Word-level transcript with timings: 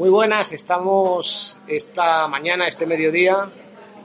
Muy 0.00 0.08
buenas, 0.08 0.50
estamos 0.52 1.58
esta 1.68 2.26
mañana, 2.26 2.66
este 2.66 2.86
mediodía, 2.86 3.50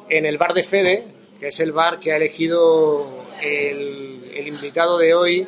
en 0.10 0.26
el 0.26 0.38
bar 0.38 0.54
de 0.54 0.62
Fede, 0.62 1.06
que 1.40 1.48
es 1.48 1.60
el 1.62 1.72
bar 1.72 2.00
que 2.00 2.12
ha 2.12 2.18
elegido 2.18 3.24
el, 3.42 4.46
invitado 4.46 4.98
de 4.98 5.14
hoy 5.14 5.48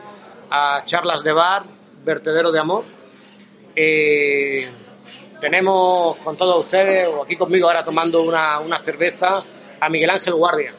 a 0.49 0.83
charlas 0.85 1.25
de 1.25 1.33
bar, 1.33 1.63
vertedero 2.05 2.53
de 2.53 2.59
amor. 2.59 2.85
Eh, 3.75 4.65
tenemos 5.41 6.15
con 6.19 6.37
todos 6.37 6.63
ustedes, 6.63 7.09
o 7.09 7.23
aquí 7.23 7.35
conmigo 7.35 7.67
ahora 7.67 7.83
tomando 7.83 8.23
una, 8.23 8.61
una 8.61 8.79
cerveza, 8.79 9.43
a 9.81 9.89
Miguel 9.89 10.11
Ángel 10.11 10.35
Guardia. 10.35 10.73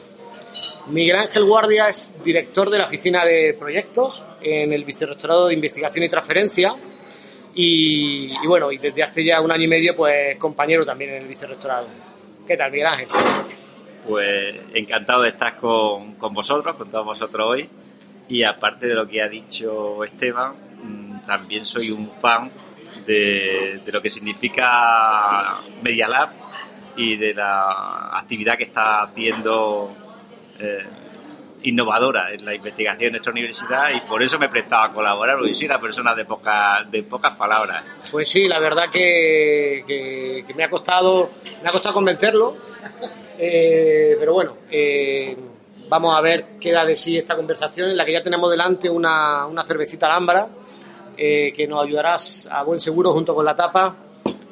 Miguel 0.87 1.17
Ángel 1.17 1.43
Guardia 1.43 1.89
es 1.89 2.15
director 2.23 2.71
de 2.71 2.79
la 2.79 2.85
Oficina 2.85 3.23
de 3.23 3.53
Proyectos 3.53 4.25
en 4.41 4.73
el 4.73 4.83
Vicerrectorado 4.83 5.45
de 5.45 5.53
Investigación 5.53 6.05
y 6.05 6.09
Transferencia 6.09 6.75
y, 7.53 8.47
bueno, 8.47 8.71
y 8.71 8.77
desde 8.77 9.03
hace 9.03 9.23
ya 9.23 9.41
un 9.41 9.51
año 9.51 9.63
y 9.63 9.67
medio 9.67 9.95
pues 9.95 10.37
compañero 10.37 10.85
también 10.85 11.11
en 11.11 11.21
el 11.23 11.27
Vicerrectorado. 11.27 11.87
¿Qué 12.47 12.55
tal, 12.55 12.71
Miguel 12.71 12.87
Ángel? 12.87 13.07
Pues 14.07 14.55
encantado 14.73 15.23
de 15.23 15.29
estar 15.29 15.57
con, 15.57 16.13
con 16.13 16.33
vosotros, 16.33 16.75
con 16.75 16.89
todos 16.89 17.05
vosotros 17.05 17.47
hoy 17.47 17.69
y 18.27 18.43
aparte 18.43 18.87
de 18.87 18.95
lo 18.95 19.07
que 19.07 19.21
ha 19.21 19.27
dicho 19.27 20.03
Esteban, 20.03 20.53
mm, 20.83 21.25
también 21.25 21.65
soy 21.65 21.91
un 21.91 22.09
fan 22.09 22.51
de, 23.05 23.81
de 23.83 23.91
lo 23.91 24.01
que 24.01 24.09
significa 24.09 25.59
Media 25.81 26.07
Lab 26.07 26.29
y 26.95 27.17
de 27.17 27.33
la 27.33 28.17
actividad 28.17 28.57
que 28.57 28.65
está 28.65 29.03
haciendo 29.03 29.95
eh, 30.59 30.85
innovadora 31.63 32.33
en 32.33 32.45
la 32.45 32.55
investigación 32.55 33.07
en 33.07 33.11
nuestra 33.13 33.31
universidad 33.31 33.89
y 33.95 34.01
por 34.01 34.23
eso 34.23 34.39
me 34.39 34.45
he 34.45 34.49
prestado 34.49 34.83
a 34.83 34.91
colaborar, 34.93 35.37
porque 35.37 35.53
soy 35.53 35.65
una 35.65 35.79
persona 35.79 36.15
de, 36.15 36.25
poca, 36.25 36.85
de 36.89 37.03
pocas 37.03 37.35
palabras. 37.35 37.83
Pues 38.11 38.29
sí, 38.29 38.47
la 38.47 38.59
verdad 38.59 38.89
que, 38.91 39.83
que, 39.85 40.53
me 40.53 40.63
ha 40.63 40.69
costado 40.69 41.31
me 41.61 41.69
ha 41.69 41.71
costado 41.71 41.95
convencerlo, 41.95 42.55
eh, 43.37 44.15
pero 44.19 44.33
bueno, 44.33 44.57
eh, 44.71 45.37
vamos 45.89 46.15
a 46.15 46.21
ver 46.21 46.57
qué 46.59 46.71
da 46.71 46.85
de 46.85 46.95
sí 46.95 47.17
esta 47.17 47.35
conversación 47.35 47.89
en 47.89 47.97
la 47.97 48.05
que 48.05 48.13
ya 48.13 48.23
tenemos 48.23 48.49
delante 48.49 48.89
una, 48.89 49.45
una 49.45 49.63
cervecita 49.63 50.07
lámbara 50.07 50.47
eh, 51.17 51.51
que 51.55 51.67
nos 51.67 51.83
ayudará 51.83 52.15
a 52.51 52.63
buen 52.63 52.79
seguro 52.79 53.11
junto 53.11 53.35
con 53.35 53.43
la 53.43 53.55
tapa 53.55 54.08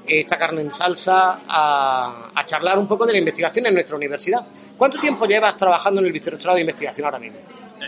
esta 0.10 0.38
carne 0.38 0.62
en 0.62 0.72
salsa 0.72 1.42
a, 1.48 2.32
a, 2.34 2.46
charlar 2.46 2.78
un 2.78 2.88
poco 2.88 3.06
de 3.06 3.14
la 3.14 3.20
investigación 3.20 3.66
en 3.66 3.74
nuestra 3.74 3.96
universidad. 3.96 4.46
¿Cuánto 4.78 4.98
tiempo 5.00 5.26
llevas 5.26 5.58
trabajando 5.58 6.02
en 6.02 6.08
el 6.08 6.14
Vicerrectorado 6.14 6.56
de 6.56 6.62
Investigación 6.62 7.06
ahora 7.06 7.20
mismo? 7.20 7.40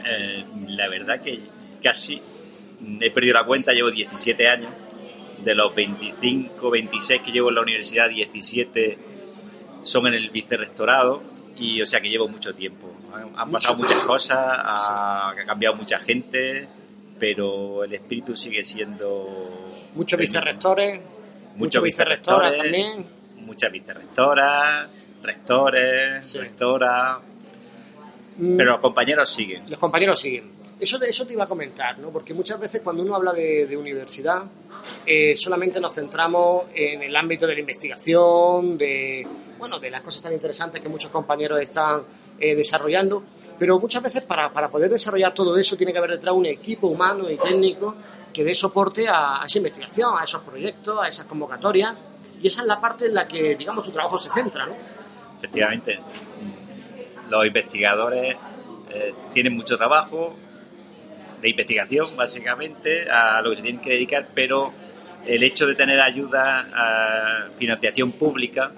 Eh, 0.06 0.46
la 0.68 0.90
verdad 0.90 1.22
que 1.22 1.40
casi 1.82 2.22
he 3.00 3.12
perdido 3.12 3.34
la 3.34 3.46
cuenta, 3.46 3.74
llevo 3.74 3.92
17 3.92 4.48
años. 4.48 4.72
De 5.44 5.56
los 5.56 5.74
25, 5.74 6.70
26 6.70 7.22
que 7.22 7.32
llevo 7.32 7.48
en 7.48 7.56
la 7.56 7.62
universidad, 7.62 8.10
17 8.10 8.98
son 9.84 10.08
en 10.08 10.16
el 10.16 10.30
Vicerrectorado 10.32 11.24
y 11.56 11.82
o 11.82 11.86
sea 11.86 12.02
que 12.02 12.10
llevo 12.10 12.28
mucho 12.28 12.54
tiempo. 12.54 12.94
Han, 13.14 13.32
han 13.38 13.50
pasado 13.50 13.76
mucho 13.76 13.88
muchas 13.90 14.06
cosas, 14.06 14.38
ha, 14.38 15.30
ha, 15.30 15.46
cambiado 15.46 15.76
mucha 15.76 15.98
gente, 16.00 16.68
pero 17.18 17.86
el 17.86 17.94
espíritu 17.94 18.36
sigue 18.36 18.64
siendo... 18.64 19.88
Muchos 19.96 20.20
vicerrectores 20.20 21.02
muchos 21.60 21.84
vicerrectoras 21.84 22.58
también. 22.58 23.06
Muchas 23.38 23.72
vicerrectoras, 23.72 24.90
rectores, 25.22 26.28
sí. 26.28 26.40
rectoras. 26.40 27.20
Mm. 28.40 28.56
Pero 28.56 28.72
los 28.72 28.80
compañeros 28.80 29.30
siguen. 29.30 29.70
Los 29.70 29.78
compañeros 29.78 30.20
siguen. 30.20 30.52
Eso, 30.80 30.98
eso 31.02 31.28
te 31.28 31.34
iba 31.34 31.44
a 31.44 31.48
comentar, 31.48 32.00
¿no? 32.00 32.10
Porque 32.10 32.34
muchas 32.34 32.58
veces 32.58 32.82
cuando 32.82 33.04
uno 33.04 33.14
habla 33.16 33.34
de, 33.34 33.68
de 33.68 33.76
universidad, 33.76 34.44
eh, 35.06 35.36
solamente 35.36 35.82
nos 35.82 35.94
centramos 35.94 36.68
en 36.74 37.04
el 37.04 37.14
ámbito 37.18 37.46
de 37.46 37.56
la 37.56 37.60
investigación, 37.60 38.78
de, 38.78 39.28
bueno, 39.58 39.78
de 39.78 39.92
las 39.92 40.02
cosas 40.02 40.22
tan 40.22 40.32
interesantes 40.32 40.82
que 40.82 40.88
muchos 40.88 41.12
compañeros 41.12 41.60
están 41.60 42.04
eh, 42.40 42.56
desarrollando, 42.56 43.24
pero 43.58 43.78
muchas 43.78 44.02
veces 44.02 44.24
para, 44.24 44.54
para 44.54 44.70
poder 44.70 44.90
desarrollar 44.90 45.34
todo 45.34 45.58
eso 45.58 45.76
tiene 45.76 45.92
que 45.92 45.98
haber 45.98 46.12
detrás 46.12 46.34
un 46.34 46.46
equipo 46.46 46.88
humano 46.88 47.30
y 47.30 47.38
técnico 47.38 47.96
que 48.32 48.46
dé 48.46 48.56
soporte 48.56 49.06
a, 49.10 49.42
a, 49.42 49.46
esa 49.46 49.58
investigación, 49.58 50.14
a 50.18 50.24
esos 50.24 50.44
proyectos, 50.44 50.98
a 51.02 51.10
esas 51.10 51.26
convocatorias, 51.26 51.94
y 52.42 52.48
esa 52.48 52.62
es 52.62 52.68
la 52.68 52.80
parte 52.80 53.08
en 53.08 53.16
la 53.16 53.28
que, 53.28 53.58
digamos, 53.58 53.84
tu 53.84 53.92
trabajo 53.92 54.18
se 54.18 54.30
centra, 54.30 54.66
¿no? 54.66 54.76
Efectivamente, 55.40 56.00
los 57.30 57.46
investigadores 57.46 58.36
eh, 58.92 59.14
tienen 59.34 59.56
mucho 59.56 59.78
trabajo 59.78 60.36
de 61.42 61.50
investigación, 61.50 62.16
básicamente, 62.18 63.10
a 63.10 63.42
lo 63.42 63.52
que 63.52 63.58
se 63.58 63.62
tienen 63.62 63.82
que 63.82 63.92
dedicar, 63.92 64.28
pero 64.34 64.74
el 65.26 65.44
hecho 65.44 65.68
de 65.68 65.76
tener 65.76 66.00
ayuda 66.02 66.68
a 66.74 67.50
financiación 67.58 68.14
pública 68.14 68.72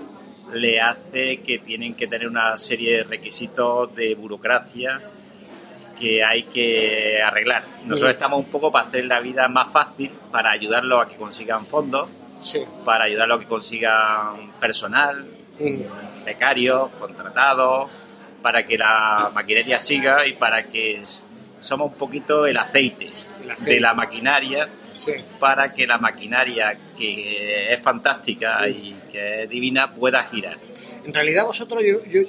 le 0.53 0.80
hace 0.80 1.38
que 1.38 1.59
tienen 1.59 1.95
que 1.95 2.07
tener 2.07 2.27
una 2.27 2.57
serie 2.57 2.98
de 2.98 3.03
requisitos 3.03 3.95
de 3.95 4.15
burocracia 4.15 5.01
que 5.97 6.24
hay 6.24 6.44
que 6.44 7.21
arreglar. 7.21 7.63
Nosotros 7.86 8.13
estamos 8.13 8.39
un 8.39 8.51
poco 8.51 8.71
para 8.71 8.88
hacer 8.88 9.06
la 9.06 9.19
vida 9.19 9.47
más 9.47 9.69
fácil, 9.69 10.12
para 10.31 10.51
ayudarlos 10.51 11.06
a 11.06 11.07
que 11.07 11.15
consigan 11.15 11.65
fondos, 11.65 12.09
sí. 12.39 12.63
para 12.83 13.06
ayudarlos 13.06 13.38
a 13.38 13.42
que 13.42 13.47
consigan 13.47 14.51
personal, 14.59 15.25
sí. 15.57 15.86
becarios, 16.25 16.89
contratados, 17.00 17.92
para 18.41 18.65
que 18.65 18.77
la 18.77 19.31
maquinaria 19.33 19.79
siga 19.79 20.25
y 20.25 20.33
para 20.33 20.63
que 20.63 21.01
somos 21.59 21.91
un 21.91 21.97
poquito 21.97 22.45
el 22.45 22.57
aceite, 22.57 23.09
el 23.43 23.51
aceite. 23.51 23.75
de 23.75 23.79
la 23.79 23.93
maquinaria 23.93 24.69
sí. 24.93 25.13
para 25.39 25.73
que 25.73 25.85
la 25.88 25.97
maquinaria 25.97 26.77
que 26.97 27.73
es 27.73 27.81
fantástica 27.81 28.67
y 28.67 28.95
que 29.11 29.43
es 29.43 29.49
divina 29.49 29.93
pueda 29.93 30.23
girar. 30.23 30.57
En 31.05 31.13
realidad 31.13 31.45
vosotros 31.45 31.83
yo, 31.83 32.03
yo, 32.05 32.21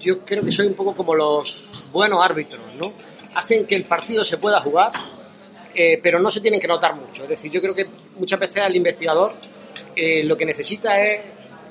yo 0.00 0.24
creo 0.24 0.42
que 0.42 0.52
soy 0.52 0.66
un 0.66 0.74
poco 0.74 0.94
como 0.94 1.14
los 1.14 1.86
buenos 1.92 2.22
árbitros, 2.22 2.62
¿no? 2.80 2.92
Hacen 3.34 3.66
que 3.66 3.76
el 3.76 3.84
partido 3.84 4.24
se 4.24 4.38
pueda 4.38 4.60
jugar, 4.60 4.92
eh, 5.74 6.00
pero 6.02 6.18
no 6.20 6.30
se 6.30 6.40
tienen 6.40 6.60
que 6.60 6.68
notar 6.68 6.94
mucho. 6.94 7.24
Es 7.24 7.28
decir, 7.28 7.50
yo 7.50 7.60
creo 7.60 7.74
que 7.74 7.86
muchas 8.16 8.40
veces 8.40 8.62
al 8.62 8.74
investigador 8.74 9.34
eh, 9.94 10.24
lo 10.24 10.36
que 10.36 10.46
necesita 10.46 11.02
es 11.02 11.20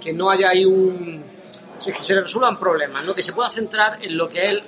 que 0.01 0.13
no 0.13 0.29
haya 0.29 0.49
ahí 0.49 0.65
un... 0.65 1.34
Que 1.83 1.93
se 1.93 2.19
resuelvan 2.19 2.59
problemas, 2.59 3.05
¿no? 3.05 3.13
Que 3.13 3.23
se 3.23 3.33
pueda 3.33 3.49
centrar 3.49 4.03
en 4.03 4.17
lo 4.17 4.29
que 4.29 4.49
él 4.49 4.63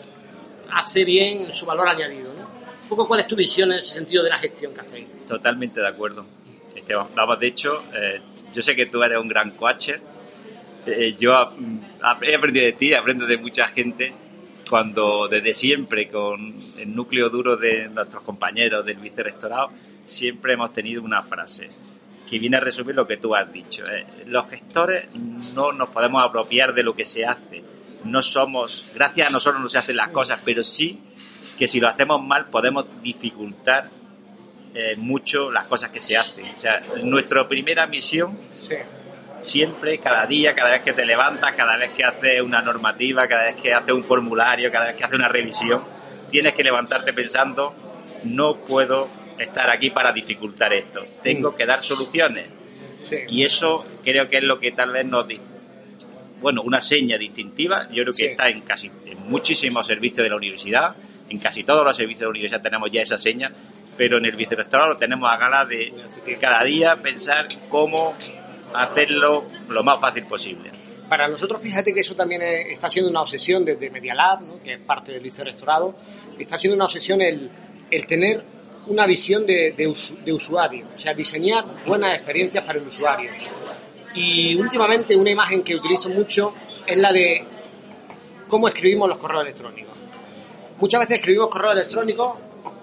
hace 0.71 1.03
bien, 1.03 1.45
en 1.45 1.51
su 1.51 1.65
valor 1.65 1.87
añadido, 1.87 2.33
¿no? 2.33 2.47
Un 2.83 2.89
poco 2.89 3.07
cuál 3.07 3.21
es 3.21 3.27
tu 3.27 3.35
visión 3.35 3.71
en 3.71 3.79
ese 3.79 3.93
sentido 3.95 4.23
de 4.23 4.29
la 4.29 4.37
gestión 4.37 4.73
que 4.73 4.81
hacéis. 4.81 5.07
Totalmente 5.25 5.79
de 5.79 5.87
acuerdo. 5.87 6.25
Esteban, 6.75 7.07
vamos, 7.15 7.39
de 7.39 7.47
hecho, 7.47 7.83
eh, 7.93 8.21
yo 8.53 8.61
sé 8.61 8.75
que 8.75 8.85
tú 8.85 9.01
eres 9.03 9.19
un 9.19 9.27
gran 9.27 9.51
coacher. 9.51 9.99
Eh, 10.85 11.15
yo 11.17 11.33
he 12.21 12.35
aprendido 12.35 12.65
de 12.65 12.73
ti, 12.73 12.93
aprendo 12.93 13.25
de 13.25 13.37
mucha 13.37 13.67
gente 13.67 14.13
cuando 14.69 15.27
desde 15.27 15.53
siempre 15.53 16.07
con 16.07 16.55
el 16.77 16.95
núcleo 16.95 17.29
duro 17.29 17.57
de 17.57 17.87
nuestros 17.89 18.23
compañeros 18.23 18.85
del 18.85 18.97
vicerrectorado 18.97 19.71
siempre 20.03 20.53
hemos 20.53 20.73
tenido 20.73 21.01
una 21.01 21.23
frase 21.23 21.69
que 22.27 22.39
viene 22.39 22.57
a 22.57 22.59
resumir 22.59 22.95
lo 22.95 23.07
que 23.07 23.17
tú 23.17 23.35
has 23.35 23.51
dicho. 23.51 23.83
Eh, 23.85 24.05
los 24.27 24.47
gestores 24.49 25.07
no 25.53 25.71
nos 25.71 25.89
podemos 25.89 26.23
apropiar 26.23 26.73
de 26.73 26.83
lo 26.83 26.95
que 26.95 27.05
se 27.05 27.25
hace. 27.25 27.63
No 28.03 28.21
somos, 28.21 28.85
gracias 28.93 29.27
a 29.27 29.29
nosotros 29.31 29.61
no 29.61 29.67
se 29.67 29.77
hacen 29.77 29.95
las 29.95 30.09
cosas, 30.09 30.39
pero 30.43 30.63
sí 30.63 30.99
que 31.57 31.67
si 31.67 31.79
lo 31.79 31.87
hacemos 31.87 32.23
mal 32.23 32.49
podemos 32.49 32.85
dificultar 33.01 33.89
eh, 34.73 34.95
mucho 34.95 35.51
las 35.51 35.65
cosas 35.65 35.89
que 35.89 35.99
se 35.99 36.15
hacen. 36.15 36.45
O 36.55 36.59
sea, 36.59 36.81
nuestra 37.01 37.47
primera 37.47 37.87
misión 37.87 38.37
sí. 38.51 38.75
siempre, 39.39 39.97
cada 39.97 40.25
día, 40.27 40.53
cada 40.53 40.71
vez 40.71 40.83
que 40.83 40.93
te 40.93 41.05
levantas, 41.05 41.55
cada 41.55 41.77
vez 41.77 41.91
que 41.93 42.03
haces 42.03 42.41
una 42.41 42.61
normativa, 42.61 43.27
cada 43.27 43.43
vez 43.43 43.55
que 43.55 43.73
haces 43.73 43.93
un 43.93 44.03
formulario, 44.03 44.71
cada 44.71 44.87
vez 44.87 44.95
que 44.95 45.03
haces 45.03 45.17
una 45.17 45.29
revisión, 45.29 45.83
tienes 46.29 46.53
que 46.53 46.63
levantarte 46.63 47.13
pensando, 47.13 47.73
no 48.23 48.57
puedo 48.57 49.07
estar 49.37 49.69
aquí 49.69 49.89
para 49.89 50.11
dificultar 50.11 50.73
esto, 50.73 51.01
tengo 51.23 51.51
mm. 51.51 51.55
que 51.55 51.65
dar 51.65 51.81
soluciones. 51.81 52.45
Sí. 52.99 53.17
Y 53.29 53.43
eso 53.43 53.85
creo 54.03 54.27
que 54.27 54.37
es 54.37 54.43
lo 54.43 54.59
que 54.59 54.71
tal 54.71 54.91
vez 54.91 55.05
nos 55.05 55.27
bueno, 56.41 56.61
una 56.61 56.81
seña 56.81 57.17
distintiva, 57.17 57.87
yo 57.89 58.03
creo 58.03 58.13
que 58.13 58.23
sí. 58.23 58.25
está 58.25 58.49
en 58.49 58.61
casi 58.61 58.91
en 59.05 59.29
muchísimos 59.29 59.87
servicios 59.87 60.23
de 60.23 60.29
la 60.29 60.35
universidad, 60.35 60.95
en 61.29 61.39
casi 61.39 61.63
todos 61.63 61.83
los 61.83 61.95
servicios 61.95 62.21
de 62.21 62.25
la 62.25 62.31
universidad 62.31 62.61
tenemos 62.61 62.91
ya 62.91 63.01
esa 63.01 63.17
seña, 63.17 63.51
pero 63.97 64.17
en 64.17 64.25
el 64.25 64.35
vicerrectorado 64.35 64.93
lo 64.93 64.97
tenemos 64.97 65.29
a 65.31 65.37
gala 65.37 65.65
de 65.65 65.93
cada 66.39 66.63
día 66.63 66.95
pensar 67.01 67.47
cómo 67.69 68.15
hacerlo 68.73 69.45
lo 69.69 69.83
más 69.83 69.99
fácil 69.99 70.25
posible. 70.25 70.69
Para 71.09 71.27
nosotros, 71.27 71.61
fíjate 71.61 71.93
que 71.93 72.01
eso 72.01 72.15
también 72.15 72.41
está 72.41 72.89
siendo 72.89 73.09
una 73.09 73.21
obsesión 73.21 73.63
desde 73.63 73.89
Media 73.89 74.13
Lab, 74.13 74.41
¿no? 74.41 74.61
que 74.61 74.73
es 74.73 74.79
parte 74.79 75.13
del 75.13 75.21
vicerrectorado, 75.21 75.95
está 76.37 76.57
siendo 76.57 76.75
una 76.75 76.85
obsesión 76.85 77.21
el, 77.21 77.49
el 77.89 78.05
tener 78.05 78.43
una 78.89 79.05
visión 79.05 79.45
de, 79.45 79.73
de, 79.75 79.93
de, 80.23 80.33
usuario, 80.33 80.87
o 80.93 80.97
sea, 80.97 81.13
diseñar 81.13 81.65
buenas 81.85 82.15
experiencias 82.15 82.63
para 82.63 82.79
el 82.79 82.87
usuario. 82.87 83.31
Y 84.15 84.55
últimamente 84.55 85.15
una 85.15 85.29
imagen 85.29 85.63
que 85.63 85.75
utilizo 85.75 86.09
mucho 86.09 86.53
es 86.85 86.97
la 86.97 87.11
de 87.11 87.43
cómo 88.47 88.67
escribimos 88.67 89.07
los 89.09 89.17
correos 89.17 89.43
electrónicos. 89.43 89.95
Muchas 90.79 90.99
veces 91.01 91.17
escribimos 91.17 91.49
correos 91.49 91.73
electrónicos 91.73 92.37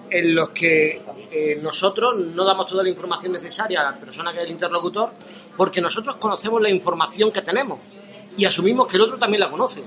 en 0.09 0.35
los 0.35 0.49
que 0.49 1.01
eh, 1.31 1.59
nosotros 1.61 2.15
no 2.17 2.45
damos 2.45 2.67
toda 2.67 2.83
la 2.83 2.89
información 2.89 3.31
necesaria 3.33 3.81
a 3.81 3.91
la 3.91 3.97
persona 3.97 4.31
que 4.31 4.39
es 4.39 4.45
el 4.45 4.51
interlocutor 4.51 5.11
porque 5.57 5.81
nosotros 5.81 6.17
conocemos 6.17 6.61
la 6.61 6.69
información 6.69 7.31
que 7.31 7.41
tenemos 7.41 7.79
y 8.37 8.45
asumimos 8.45 8.87
que 8.87 8.97
el 8.97 9.03
otro 9.03 9.17
también 9.17 9.39
la 9.39 9.49
conoce. 9.49 9.81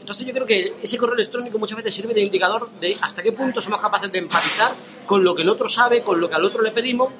Entonces 0.00 0.26
yo 0.26 0.32
creo 0.32 0.46
que 0.46 0.74
ese 0.82 0.96
correo 0.96 1.14
electrónico 1.14 1.58
muchas 1.58 1.76
veces 1.76 1.94
sirve 1.94 2.14
de 2.14 2.22
indicador 2.22 2.70
de 2.80 2.96
hasta 3.00 3.22
qué 3.22 3.32
punto 3.32 3.60
somos 3.60 3.80
capaces 3.80 4.10
de 4.10 4.18
empatizar 4.18 4.72
con 5.10 5.24
lo 5.24 5.34
que 5.34 5.42
el 5.42 5.48
otro 5.48 5.68
sabe, 5.68 6.04
con 6.04 6.20
lo 6.20 6.28
que 6.28 6.36
al 6.36 6.44
otro 6.44 6.62
le 6.62 6.70
pedimos, 6.70 7.12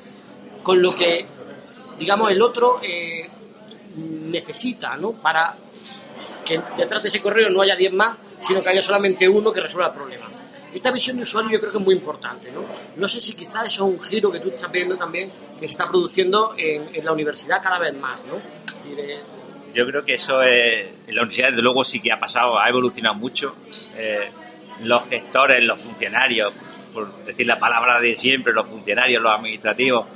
con 0.63 0.81
lo 0.81 0.95
que, 0.95 1.27
digamos, 1.99 2.31
el 2.31 2.41
otro 2.41 2.79
eh, 2.81 3.29
necesita, 3.97 4.97
¿no? 4.97 5.15
Para 5.15 5.57
que 6.45 6.61
detrás 6.77 7.03
de 7.03 7.09
ese 7.09 7.21
correo 7.21 7.51
no 7.51 7.63
haya 7.63 7.75
10 7.75 7.93
más, 7.95 8.17
sino 8.39 8.63
que 8.63 8.69
haya 8.69 8.81
solamente 8.81 9.29
uno 9.29 9.53
que 9.53 9.61
resuelva 9.61 9.89
el 9.89 9.95
problema. 9.97 10.31
Esta 10.73 10.93
visión 10.93 11.17
de 11.17 11.25
usuario 11.25 11.51
yo 11.51 11.59
creo 11.59 11.73
que 11.73 11.79
es 11.79 11.85
muy 11.85 11.97
importante, 11.97 12.53
¿no? 12.53 12.63
No 12.95 13.09
sé 13.09 13.21
si 13.21 13.35
quizás 13.35 13.67
eso 13.67 13.89
es 13.89 13.93
un 13.95 14.01
giro 14.01 14.31
que 14.31 14.39
tú 14.39 14.51
estás 14.51 14.71
viendo 14.71 14.97
también 14.97 15.29
que 15.59 15.67
se 15.67 15.73
está 15.73 15.89
produciendo 15.89 16.55
en, 16.57 17.05
la 17.05 17.11
universidad 17.11 17.61
cada 17.61 17.81
vez 17.81 17.93
más, 17.97 18.21
¿no? 18.27 18.37
Eh, 18.97 19.21
yo 19.75 19.85
creo 19.85 20.05
que 20.05 20.15
eso 20.15 20.45
es, 20.45 20.91
en 21.09 21.17
la 21.17 21.23
universidad 21.23 21.49
desde 21.49 21.63
luego 21.63 21.83
sí 21.83 21.99
que 21.99 22.13
ha 22.13 22.21
pasado, 22.21 22.57
ha 22.57 22.69
evolucionado 22.69 23.17
mucho. 23.17 23.53
Eh, 23.97 24.31
los 24.83 25.09
gestores, 25.09 25.63
los 25.65 25.81
funcionarios, 25.81 26.53
por 26.93 27.25
decir 27.25 27.47
la 27.47 27.59
palabra 27.59 28.01
de 28.01 28.15
siempre, 28.17 28.53
los 28.53 28.69
funcionarios, 28.69 29.23
los 29.23 29.33
administrativos, 29.33 30.07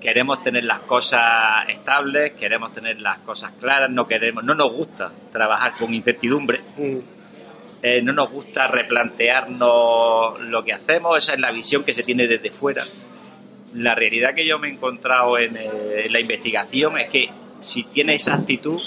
queremos 0.00 0.42
tener 0.42 0.64
las 0.64 0.80
cosas 0.80 1.68
estables, 1.68 2.32
queremos 2.32 2.72
tener 2.72 3.00
las 3.00 3.18
cosas 3.18 3.52
claras, 3.60 3.88
no 3.88 4.08
queremos, 4.08 4.42
no 4.42 4.54
nos 4.54 4.72
gusta 4.72 5.12
trabajar 5.30 5.74
con 5.78 5.94
incertidumbre. 5.94 6.60
Mm. 6.76 6.98
Eh, 7.84 8.00
no 8.00 8.12
nos 8.12 8.30
gusta 8.30 8.68
replantearnos 8.68 10.40
lo 10.40 10.64
que 10.64 10.72
hacemos, 10.72 11.18
esa 11.18 11.34
es 11.34 11.40
la 11.40 11.50
visión 11.50 11.82
que 11.84 11.94
se 11.94 12.02
tiene 12.02 12.28
desde 12.28 12.50
fuera. 12.50 12.82
La 13.74 13.94
realidad 13.94 14.34
que 14.34 14.46
yo 14.46 14.58
me 14.58 14.68
he 14.68 14.72
encontrado 14.72 15.38
en, 15.38 15.56
eh, 15.56 16.06
la 16.10 16.20
investigación 16.20 16.98
es 16.98 17.08
que 17.08 17.30
si 17.58 17.84
tienes 17.84 18.22
esa 18.22 18.34
actitud, 18.34 18.80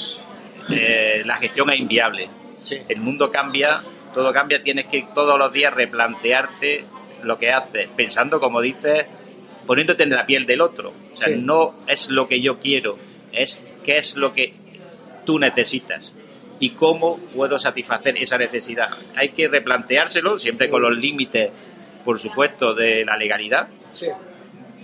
eh, 0.69 1.23
la 1.25 1.35
gestión 1.37 1.69
es 1.71 1.79
inviable. 1.79 2.29
El 2.87 3.01
mundo 3.01 3.31
cambia, 3.31 3.81
todo 4.13 4.31
cambia, 4.31 4.61
tienes 4.61 4.85
que 4.85 5.05
todos 5.13 5.37
los 5.37 5.51
días 5.51 5.73
replantearte 5.73 6.85
lo 7.23 7.37
que 7.37 7.51
haces, 7.51 7.89
pensando, 7.95 8.39
como 8.39 8.61
dices, 8.61 9.05
poniéndote 9.65 10.03
en 10.03 10.11
la 10.11 10.25
piel 10.25 10.45
del 10.45 10.61
otro. 10.61 10.93
O 11.11 11.15
sea, 11.15 11.35
no 11.35 11.75
es 11.87 12.09
lo 12.09 12.27
que 12.27 12.41
yo 12.41 12.59
quiero, 12.59 12.97
es 13.31 13.61
qué 13.83 13.97
es 13.97 14.15
lo 14.15 14.33
que 14.33 14.53
tú 15.25 15.39
necesitas 15.39 16.15
y 16.59 16.71
cómo 16.71 17.17
puedo 17.35 17.59
satisfacer 17.59 18.17
esa 18.17 18.37
necesidad. 18.37 18.89
Hay 19.15 19.29
que 19.29 19.47
replanteárselo, 19.47 20.37
siempre 20.37 20.69
con 20.69 20.81
los 20.81 20.95
límites, 20.95 21.51
por 22.03 22.19
supuesto, 22.19 22.73
de 22.73 23.03
la 23.03 23.17
legalidad, 23.17 23.67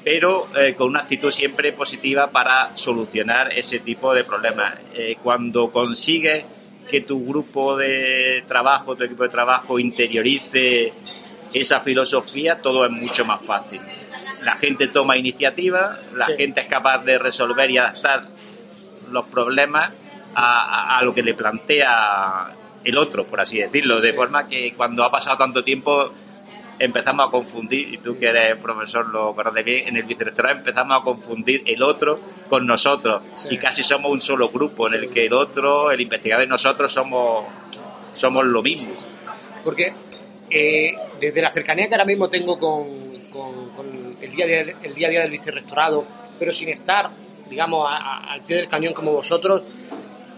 pero 0.03 0.47
eh, 0.57 0.73
con 0.73 0.89
una 0.89 1.01
actitud 1.01 1.31
siempre 1.31 1.73
positiva 1.73 2.31
para 2.31 2.75
solucionar 2.75 3.53
ese 3.53 3.79
tipo 3.79 4.13
de 4.13 4.23
problemas. 4.23 4.75
Eh, 4.95 5.15
cuando 5.21 5.71
consigues 5.71 6.43
que 6.89 7.01
tu 7.01 7.23
grupo 7.25 7.77
de 7.77 8.43
trabajo, 8.47 8.95
tu 8.95 9.03
equipo 9.03 9.23
de 9.23 9.29
trabajo 9.29 9.79
interiorice 9.79 10.93
esa 11.53 11.81
filosofía, 11.81 12.59
todo 12.59 12.85
es 12.85 12.91
mucho 12.91 13.25
más 13.25 13.41
fácil. 13.45 13.81
La 14.43 14.55
gente 14.55 14.87
toma 14.87 15.17
iniciativa, 15.17 15.97
la 16.15 16.25
gente 16.25 16.61
es 16.61 16.67
capaz 16.67 17.03
de 17.03 17.17
resolver 17.17 17.69
y 17.69 17.77
adaptar 17.77 18.23
los 19.11 19.25
problemas 19.27 19.91
a, 20.33 21.01
lo 21.03 21.13
que 21.13 21.23
le 21.23 21.33
plantea 21.33 22.55
el 22.83 22.97
otro, 22.97 23.25
por 23.25 23.41
así 23.41 23.59
decirlo, 23.59 23.99
de 24.01 24.13
forma 24.13 24.47
que 24.47 24.73
cuando 24.73 25.03
ha 25.03 25.11
pasado 25.11 25.37
tanto 25.37 25.63
tiempo 25.63 26.11
empezamos 26.79 27.27
a 27.27 27.29
confundir, 27.29 27.93
y 27.93 27.97
tú 27.99 28.17
que 28.17 28.27
eres 28.27 28.57
profesor 28.57 29.07
lo 29.09 29.35
conoces 29.35 29.63
bien, 29.63 29.89
en 29.89 29.97
el 29.97 30.03
vicerrectorado 30.03 30.57
empezamos 30.57 30.99
a 30.99 31.03
confundir 31.03 31.61
el 31.67 31.83
otro 31.83 32.19
con 32.49 32.65
nosotros. 32.65 33.21
Y 33.51 33.57
casi 33.57 33.83
somos 33.83 34.11
un 34.11 34.19
solo 34.19 34.49
grupo 34.49 34.87
en 34.87 34.95
el 34.95 35.09
que 35.09 35.27
el 35.27 35.33
otro, 35.33 35.91
el 35.91 36.01
investigador 36.01 36.45
y 36.45 36.49
nosotros 36.49 36.91
somos, 36.91 37.45
somos 38.13 38.45
lo 38.45 38.63
mismo. 38.63 38.95
Porque 39.63 39.93
eh, 40.51 40.93
desde 41.19 41.41
la 41.41 41.49
cercanía 41.49 41.87
que 41.87 41.95
ahora 41.95 42.05
mismo 42.05 42.29
tengo 42.29 42.59
con, 42.59 44.17
el, 44.21 44.31
día 44.31 44.45
a 44.45 44.47
día, 44.47 44.75
el 44.83 44.93
día 44.93 45.07
a 45.07 45.11
día 45.11 45.21
del 45.21 45.31
vicerrectorado, 45.31 46.05
pero 46.37 46.51
sin 46.51 46.69
estar, 46.69 47.09
digamos, 47.49 47.87
al 47.89 48.41
pie 48.41 48.57
del 48.57 48.67
cañón 48.67 48.93
como 48.93 49.13
vosotros, 49.13 49.63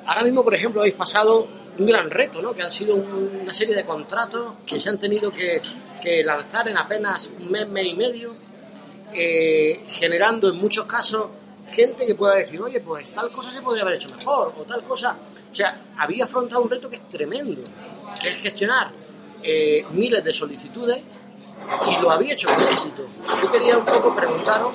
Ahora 0.05 0.23
mismo, 0.23 0.43
por 0.43 0.53
ejemplo, 0.53 0.81
habéis 0.81 0.95
pasado 0.95 1.47
un 1.77 1.85
gran 1.85 2.09
reto, 2.09 2.41
¿no? 2.41 2.53
que 2.53 2.61
han 2.61 2.71
sido 2.71 2.95
una 2.95 3.53
serie 3.53 3.75
de 3.75 3.85
contratos 3.85 4.55
que 4.65 4.79
se 4.79 4.89
han 4.89 4.99
tenido 4.99 5.31
que, 5.31 5.61
lanzar 6.25 6.67
en 6.67 6.77
apenas 6.77 7.31
un 7.39 7.49
mes, 7.49 7.67
mes 7.69 7.85
y 7.85 7.93
medio, 7.93 8.35
eh, 9.13 9.85
generando 9.87 10.49
en 10.49 10.57
muchos 10.57 10.85
casos 10.85 11.27
gente 11.71 12.05
que 12.05 12.13
pueda 12.13 12.35
decir, 12.35 12.61
oye, 12.61 12.81
pues 12.81 13.09
tal 13.13 13.31
cosa 13.31 13.49
se 13.49 13.61
podría 13.61 13.83
haber 13.83 13.95
hecho 13.95 14.09
mejor, 14.09 14.53
o 14.57 14.63
tal 14.63 14.83
cosa. 14.83 15.17
O 15.49 15.55
sea, 15.55 15.93
había 15.97 16.25
afrontado 16.25 16.61
un 16.61 16.69
reto 16.69 16.89
que 16.89 16.97
es 16.97 17.07
tremendo, 17.07 17.63
que 18.21 18.27
es 18.27 18.35
gestionar 18.35 18.91
eh, 19.43 19.85
miles 19.91 20.23
de 20.23 20.33
solicitudes 20.33 21.01
y 21.87 22.01
lo 22.01 22.11
había 22.11 22.33
hecho 22.33 22.47
con 22.47 22.67
éxito. 22.67 23.05
Yo 23.41 23.51
quería 23.51 23.77
un 23.77 23.85
poco 23.85 24.15
preguntaros 24.15 24.71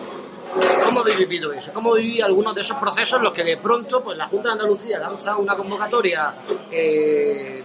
¿Cómo 0.85 1.01
habéis 1.01 1.19
vivido 1.19 1.53
eso? 1.53 1.73
¿Cómo 1.73 1.95
viví 1.95 2.21
algunos 2.21 2.55
de 2.55 2.63
esos 2.63 2.77
procesos 2.79 3.19
en 3.19 3.25
los 3.25 3.33
que 3.33 3.45
de 3.45 3.57
pronto 3.59 4.03
pues, 4.03 4.17
la 4.17 4.27
Junta 4.27 4.49
de 4.49 4.53
Andalucía 4.55 4.99
lanza 4.99 5.37
una 5.37 5.57
convocatoria 5.57 6.35
eh, 6.71 7.63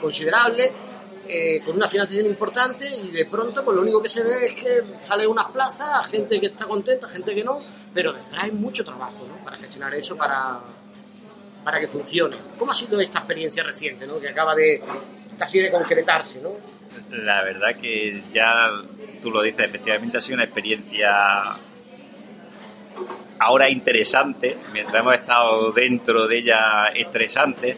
considerable, 0.00 0.72
eh, 1.28 1.62
con 1.64 1.76
una 1.76 1.88
financiación 1.88 2.26
importante 2.26 2.88
y 2.88 3.10
de 3.10 3.26
pronto 3.26 3.64
pues, 3.64 3.76
lo 3.76 3.82
único 3.82 4.02
que 4.02 4.08
se 4.08 4.24
ve 4.24 4.46
es 4.46 4.54
que 4.54 4.82
salen 5.00 5.28
unas 5.28 5.46
plazas, 5.46 6.06
gente 6.08 6.40
que 6.40 6.46
está 6.46 6.66
contenta, 6.66 7.08
gente 7.08 7.34
que 7.34 7.44
no, 7.44 7.60
pero 7.92 8.12
detrás 8.12 8.44
hay 8.44 8.52
mucho 8.52 8.84
trabajo 8.84 9.26
¿no? 9.28 9.44
para 9.44 9.56
gestionar 9.56 9.94
eso, 9.94 10.16
para, 10.16 10.60
para 11.64 11.80
que 11.80 11.86
funcione. 11.86 12.36
¿Cómo 12.58 12.72
ha 12.72 12.74
sido 12.74 12.98
esta 13.00 13.18
experiencia 13.18 13.62
reciente 13.62 14.06
¿no? 14.06 14.18
que 14.18 14.28
acaba 14.28 14.54
de 14.54 14.82
casi 15.38 15.60
de 15.60 15.70
concretarse? 15.70 16.40
¿no? 16.40 16.50
La 17.10 17.42
verdad 17.42 17.76
que 17.76 18.22
ya 18.32 18.70
tú 19.22 19.30
lo 19.30 19.42
dices, 19.42 19.64
efectivamente 19.64 20.18
ha 20.18 20.20
sido 20.20 20.36
una 20.36 20.44
experiencia 20.44 21.58
ahora 23.38 23.68
interesante, 23.68 24.58
mientras 24.72 25.00
hemos 25.00 25.14
estado 25.14 25.72
dentro 25.72 26.28
de 26.28 26.38
ella 26.38 26.86
estresante, 26.94 27.76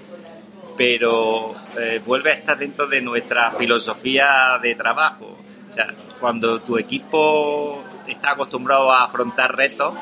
pero 0.76 1.54
eh, 1.78 2.00
vuelve 2.04 2.30
a 2.30 2.34
estar 2.34 2.58
dentro 2.58 2.87
de 2.87 3.00
nuestra 3.00 3.50
filosofía 3.52 4.58
de 4.61 4.75
trabajo. 4.75 5.37
O 5.68 5.73
sea, 5.73 5.87
cuando 6.20 6.61
tu 6.61 6.78
equipo 6.78 7.82
está 8.06 8.32
acostumbrado 8.32 8.92
a 8.92 9.04
afrontar 9.04 9.56
retos, 9.56 9.94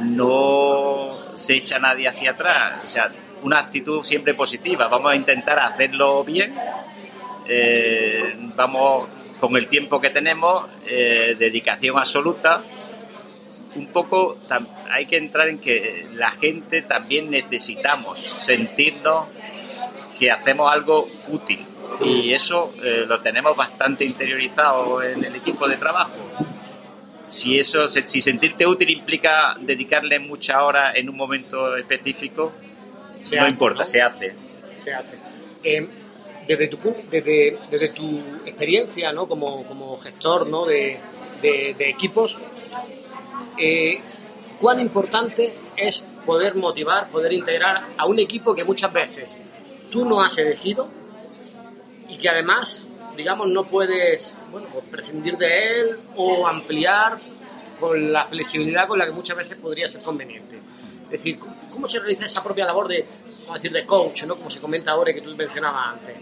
no 0.00 1.08
se 1.34 1.54
echa 1.54 1.78
nadie 1.78 2.08
hacia 2.08 2.32
atrás. 2.32 2.80
O 2.84 2.88
sea, 2.88 3.10
una 3.42 3.58
actitud 3.58 4.02
siempre 4.02 4.34
positiva. 4.34 4.88
Vamos 4.88 5.12
a 5.12 5.16
intentar 5.16 5.58
hacerlo 5.58 6.24
bien. 6.24 6.54
Eh, 7.48 8.34
vamos 8.56 9.08
con 9.40 9.56
el 9.56 9.68
tiempo 9.68 10.00
que 10.00 10.10
tenemos, 10.10 10.68
eh, 10.86 11.36
dedicación 11.38 11.98
absoluta 11.98 12.60
un 13.76 13.86
poco 13.88 14.38
hay 14.90 15.06
que 15.06 15.16
entrar 15.16 15.48
en 15.48 15.58
que 15.58 16.06
la 16.14 16.30
gente 16.30 16.82
también 16.82 17.30
necesitamos 17.30 18.18
sentirnos 18.18 19.28
que 20.18 20.30
hacemos 20.30 20.72
algo 20.72 21.06
útil 21.28 21.64
y 22.04 22.32
eso 22.32 22.68
eh, 22.82 23.04
lo 23.06 23.20
tenemos 23.20 23.56
bastante 23.56 24.04
interiorizado 24.04 25.02
en 25.02 25.24
el 25.24 25.36
equipo 25.36 25.68
de 25.68 25.76
trabajo. 25.76 26.14
Si 27.28 27.58
eso, 27.58 27.88
si 27.88 28.20
sentirte 28.20 28.66
útil 28.66 28.90
implica 28.90 29.56
dedicarle 29.60 30.18
mucha 30.20 30.62
hora 30.62 30.92
en 30.94 31.08
un 31.08 31.16
momento 31.16 31.76
específico, 31.76 32.52
no 33.32 33.48
importa, 33.48 33.84
se 33.84 34.00
hace. 34.02 34.34
Se 34.76 34.92
hace. 34.92 35.16
Eh, 35.62 35.88
desde, 36.46 36.68
tu, 36.68 36.78
desde, 37.10 37.58
desde 37.70 37.88
tu 37.88 38.18
experiencia 38.44 39.12
¿no? 39.12 39.26
como, 39.26 39.66
como 39.66 39.98
gestor 39.98 40.46
¿no? 40.46 40.64
de, 40.64 40.98
de, 41.42 41.74
de 41.76 41.90
equipos, 41.90 42.36
eh, 43.58 44.00
cuán 44.58 44.80
importante 44.80 45.54
es 45.76 46.06
poder 46.24 46.54
motivar, 46.54 47.08
poder 47.08 47.32
integrar 47.32 47.84
a 47.96 48.06
un 48.06 48.18
equipo 48.18 48.54
que 48.54 48.64
muchas 48.64 48.92
veces 48.92 49.40
tú 49.90 50.04
no 50.04 50.22
has 50.22 50.36
elegido 50.38 50.88
y 52.08 52.18
que 52.18 52.28
además, 52.28 52.86
digamos, 53.16 53.48
no 53.48 53.64
puedes 53.64 54.38
bueno, 54.50 54.68
pues 54.72 54.84
prescindir 54.90 55.36
de 55.36 55.80
él 55.80 55.98
o 56.16 56.46
ampliar 56.46 57.18
con 57.80 58.12
la 58.12 58.26
flexibilidad 58.26 58.88
con 58.88 58.98
la 58.98 59.06
que 59.06 59.12
muchas 59.12 59.36
veces 59.36 59.56
podría 59.56 59.86
ser 59.86 60.02
conveniente. 60.02 60.58
Es 61.06 61.22
decir, 61.22 61.38
¿cómo 61.70 61.88
se 61.88 61.98
realiza 61.98 62.26
esa 62.26 62.42
propia 62.42 62.64
labor 62.64 62.88
de, 62.88 63.06
decir, 63.52 63.72
de 63.72 63.84
coach, 63.84 64.24
¿no? 64.24 64.36
como 64.36 64.50
se 64.50 64.60
comenta 64.60 64.90
ahora 64.90 65.10
y 65.10 65.14
que 65.14 65.20
tú 65.20 65.34
mencionabas 65.36 65.94
antes? 65.94 66.16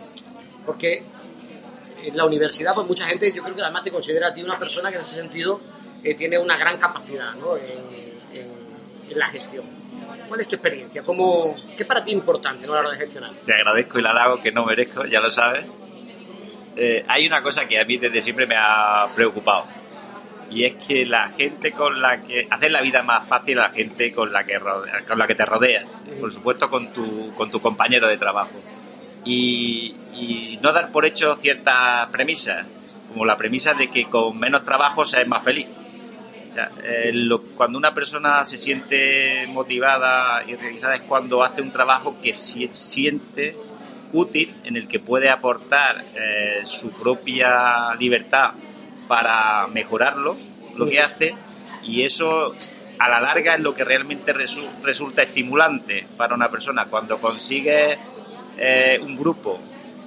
Porque 0.66 1.02
en 2.02 2.16
la 2.16 2.24
universidad, 2.24 2.74
pues 2.74 2.86
mucha 2.86 3.06
gente, 3.06 3.32
yo 3.32 3.42
creo 3.42 3.54
que 3.54 3.62
además 3.62 3.82
te 3.82 3.90
considera 3.90 4.28
a 4.28 4.34
ti 4.34 4.42
una 4.42 4.58
persona 4.58 4.90
que 4.90 4.96
en 4.96 5.02
ese 5.02 5.14
sentido 5.14 5.60
tiene 6.12 6.38
una 6.38 6.58
gran 6.58 6.76
capacidad 6.76 7.32
en, 7.34 9.18
la 9.18 9.26
gestión. 9.28 9.64
¿Cuál 10.28 10.40
es 10.40 10.48
tu 10.48 10.56
experiencia? 10.56 11.02
¿Cómo, 11.02 11.54
¿Qué 11.76 11.84
para 11.84 12.04
ti 12.04 12.10
importante 12.10 12.64
a 12.64 12.68
la 12.68 12.80
hora 12.80 12.90
de 12.90 12.96
gestionar? 12.96 13.30
Te 13.44 13.52
agradezco 13.52 13.98
el 13.98 14.06
halago 14.06 14.42
que 14.42 14.50
no 14.50 14.66
merezco, 14.66 15.04
ya 15.06 15.20
lo 15.20 15.30
sabes. 15.30 15.64
Eh, 16.76 17.04
hay 17.06 17.26
una 17.26 17.42
cosa 17.42 17.68
que 17.68 17.78
a 17.78 17.84
mí 17.84 17.96
desde 17.98 18.20
siempre 18.20 18.46
me 18.46 18.56
ha 18.58 19.06
preocupado 19.14 19.66
y 20.54 20.64
es 20.64 20.74
que 20.74 21.04
la 21.04 21.28
gente 21.28 21.72
con 21.72 22.00
la 22.00 22.22
que 22.22 22.46
hacer 22.48 22.70
la 22.70 22.80
vida 22.80 23.02
más 23.02 23.26
fácil 23.26 23.58
a 23.58 23.62
la 23.62 23.70
gente 23.70 24.12
con 24.12 24.32
la 24.32 24.44
que 24.44 24.60
con 25.06 25.18
la 25.18 25.26
que 25.26 25.34
te 25.34 25.44
rodea 25.44 25.84
por 26.20 26.30
supuesto 26.30 26.70
con 26.70 26.92
tu 26.92 27.34
con 27.34 27.50
tu 27.50 27.60
compañero 27.60 28.06
de 28.08 28.16
trabajo. 28.16 28.52
Y, 29.26 29.96
no 30.62 30.72
dar 30.72 30.92
por 30.92 31.04
hecho 31.04 31.34
ciertas 31.36 32.08
premisas 32.10 32.66
como 33.08 33.24
la 33.24 33.36
premisa 33.36 33.74
de 33.74 33.90
que 33.90 34.04
con 34.04 34.38
menos 34.38 34.64
trabajo 34.64 35.04
se 35.04 35.20
es 35.20 35.28
más 35.28 35.42
feliz. 35.42 35.66
Eh, 36.84 37.12
cuando 37.56 37.76
una 37.76 37.92
persona 37.92 38.44
se 38.44 38.56
siente 38.56 39.46
motivada 39.48 40.44
y 40.46 40.54
realizada 40.54 40.94
es 40.94 41.04
cuando 41.04 41.42
hace 41.42 41.62
un 41.62 41.70
trabajo 41.70 42.16
que 42.22 42.32
siente 42.32 43.56
útil 44.12 44.54
en 44.64 44.76
el 44.76 44.86
que 44.86 45.00
puede 45.00 45.28
aportar 45.28 46.04
eh, 46.14 46.60
su 46.62 46.92
propia 46.92 47.94
libertad 47.98 48.52
para 49.08 49.66
mejorarlo, 49.68 50.36
lo 50.76 50.86
que 50.86 51.00
hace, 51.00 51.34
y 51.82 52.02
eso 52.02 52.54
a 52.98 53.08
la 53.08 53.20
larga 53.20 53.54
es 53.54 53.60
lo 53.60 53.74
que 53.74 53.84
realmente 53.84 54.32
resulta 54.32 55.22
estimulante 55.22 56.06
para 56.16 56.34
una 56.34 56.50
persona. 56.50 56.86
Cuando 56.86 57.18
consigue 57.18 57.98
eh, 58.56 58.98
un 59.02 59.16
grupo 59.16 59.60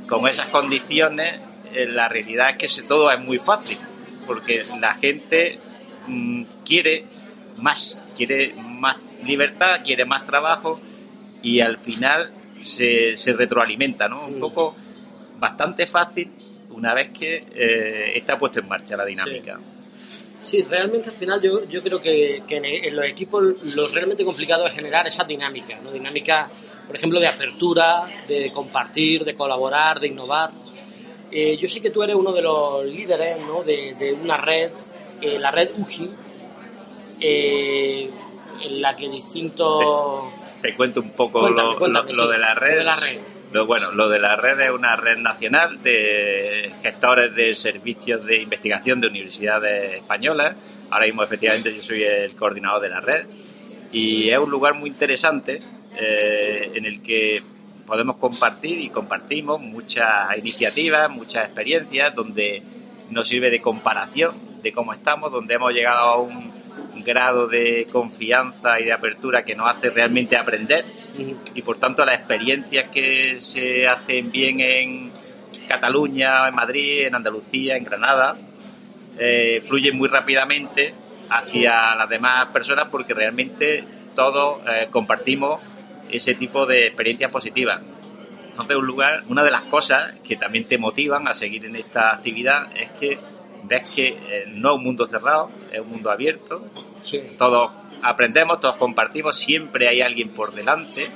con 0.08 0.28
esas 0.28 0.48
condiciones, 0.48 1.40
eh, 1.74 1.86
la 1.86 2.08
realidad 2.08 2.56
es 2.58 2.76
que 2.76 2.88
todo 2.88 3.12
es 3.12 3.20
muy 3.20 3.40
fácil, 3.40 3.78
porque 4.26 4.64
la 4.80 4.94
gente 4.94 5.60
mm, 6.08 6.44
quiere 6.66 7.06
más, 7.58 8.04
quiere 8.16 8.54
más 8.56 8.98
libertad, 9.24 9.82
quiere 9.84 10.06
más 10.06 10.24
trabajo 10.24 10.80
y 11.42 11.60
al 11.60 11.78
final 11.78 12.32
se, 12.60 13.18
se 13.18 13.34
retroalimenta, 13.34 14.08
¿no? 14.08 14.28
Un 14.28 14.40
poco 14.40 14.76
bastante 15.40 15.86
fácil 15.86 16.32
una 16.78 16.94
vez 16.94 17.10
que 17.10 17.44
eh, 17.56 18.12
está 18.16 18.38
puesto 18.38 18.60
en 18.60 18.68
marcha 18.68 18.96
la 18.96 19.04
dinámica. 19.04 19.60
Sí. 20.40 20.62
realmente 20.62 21.10
al 21.10 21.16
final 21.16 21.42
yo, 21.42 21.66
yo 21.66 21.82
creo 21.82 22.00
que, 22.00 22.44
que, 22.48 22.58
en 22.58 22.96
los 22.96 23.06
equipos 23.06 23.44
lo 23.64 23.88
realmente 23.88 24.24
complicado 24.24 24.68
es 24.68 24.74
generar 24.74 25.08
esa 25.08 25.24
dinámica, 25.24 25.80
¿no? 25.82 25.92
Dinámica, 25.92 26.50
por 26.86 26.96
ejemplo, 26.96 27.20
de 27.20 27.28
apertura, 27.28 28.02
de 28.28 28.52
compartir, 28.52 29.26
de 29.26 29.34
colaborar, 29.34 30.00
de 30.00 30.08
innovar. 30.08 30.52
Eh, 31.32 31.58
yo 31.58 31.68
sé 31.68 31.82
que 31.82 31.90
tú 31.90 32.04
eres 32.04 32.16
uno 32.16 32.32
de 32.32 32.42
los 32.44 32.86
líderes 32.86 33.40
¿no? 33.42 33.64
de, 33.64 33.96
de 33.96 34.14
una 34.14 34.38
red, 34.38 34.72
eh, 35.20 35.40
la 35.40 35.52
red 35.52 35.72
UGI, 35.78 36.12
en 37.20 38.82
la 38.82 38.96
que 38.96 39.10
distintos... 39.10 40.32
Te, 40.62 40.76
cuento 40.76 41.02
un 41.02 41.12
poco 41.12 41.50
lo, 41.50 42.28
de 42.28 42.38
la 42.38 42.54
red. 42.54 42.86
Lo, 43.52 43.66
bueno, 43.66 43.92
lo 43.92 44.10
de 44.10 44.20
la 44.20 44.36
red 44.36 44.60
es 44.60 44.72
una 44.72 44.96
red 44.98 45.18
nacional 45.18 45.82
de 45.82 46.74
gestores 46.82 47.34
de 47.34 47.56
servicios 47.56 48.26
de 48.26 48.42
investigación 48.42 49.00
de 49.00 49.08
universidades 49.08 49.94
españolas. 49.94 50.56
Ahora 50.90 51.06
mismo, 51.06 51.24
efectivamente, 51.24 51.74
yo 51.74 51.82
soy 51.82 52.04
el 52.04 52.36
coordinador 52.36 52.82
de 52.82 52.90
la 52.90 53.00
red. 53.00 53.26
Y 53.92 54.30
es 54.30 54.38
un 54.38 54.50
lugar 54.50 54.74
muy 54.74 54.90
interesante 54.90 55.60
eh, 55.98 56.72
en 56.76 56.86
el 56.86 57.02
que 57.02 57.42
podemos 57.86 58.18
compartir 58.18 58.82
y 58.82 58.90
compartimos 58.90 59.62
muchas 59.62 60.38
iniciativas, 60.38 61.10
muchas 61.10 61.46
experiencias, 61.46 62.14
donde 62.14 62.62
nos 63.10 63.30
sirve 63.30 63.50
de 63.50 63.62
comparación 63.62 64.62
de 64.62 64.74
cómo 64.74 64.92
estamos, 64.92 65.32
donde 65.32 65.54
hemos 65.54 65.72
llegado 65.72 66.00
a 66.00 66.22
un 66.22 66.52
grado 67.04 67.48
de 67.48 67.88
confianza 67.92 68.80
y 68.80 68.86
de 68.86 68.94
apertura 68.94 69.44
que 69.44 69.56
nos 69.56 69.70
hace 69.70 69.90
realmente 69.90 70.38
aprender 70.38 70.86
y 71.54 71.62
por 71.62 71.78
tanto 71.78 72.06
las 72.06 72.16
experiencias 72.16 72.90
que 72.92 73.40
se 73.40 73.88
hacen 73.88 74.32
bien 74.32 74.60
en 74.60 75.12
Cataluña, 75.68 76.48
en 76.48 76.56
Madrid, 76.56 77.08
en 77.08 77.16
Andalucía, 77.16 77.76
en 77.76 77.84
Granada, 77.84 78.38
eh, 79.18 79.62
fluyen 79.68 79.98
muy 79.98 80.08
rápidamente 80.08 80.94
hacia 81.30 81.96
las 81.96 82.10
demás 82.10 82.48
personas 82.54 82.88
porque 82.90 83.14
realmente 83.14 83.84
todos 84.16 84.62
eh, 84.68 84.88
compartimos 84.90 85.62
ese 86.10 86.36
tipo 86.36 86.66
de 86.66 86.88
experiencias 86.88 87.32
positivas. 87.32 87.82
Entonces, 88.48 88.78
un 88.78 88.88
lugar, 88.88 89.24
una 89.28 89.44
de 89.44 89.52
las 89.52 89.64
cosas 89.64 90.14
que 90.24 90.36
también 90.36 90.64
te 90.64 90.78
motivan 90.78 91.28
a 91.28 91.34
seguir 91.34 91.66
en 91.66 91.76
esta 91.76 92.12
actividad 92.14 92.70
es 92.76 92.90
que 92.92 93.20
ves 93.68 93.94
que 93.96 94.08
eh, 94.08 94.46
no 94.48 94.72
es 94.72 94.78
un 94.78 94.84
mundo 94.84 95.06
cerrado, 95.06 95.52
es 95.72 95.80
un 95.80 95.90
mundo 95.90 96.12
abierto. 96.12 96.66
Todos 97.38 97.72
aprendemos, 98.02 98.60
todos 98.60 98.78
compartimos, 98.78 99.36
siempre 99.36 99.88
hay 99.88 100.02
alguien 100.02 100.30
por 100.30 100.54
delante, 100.54 101.10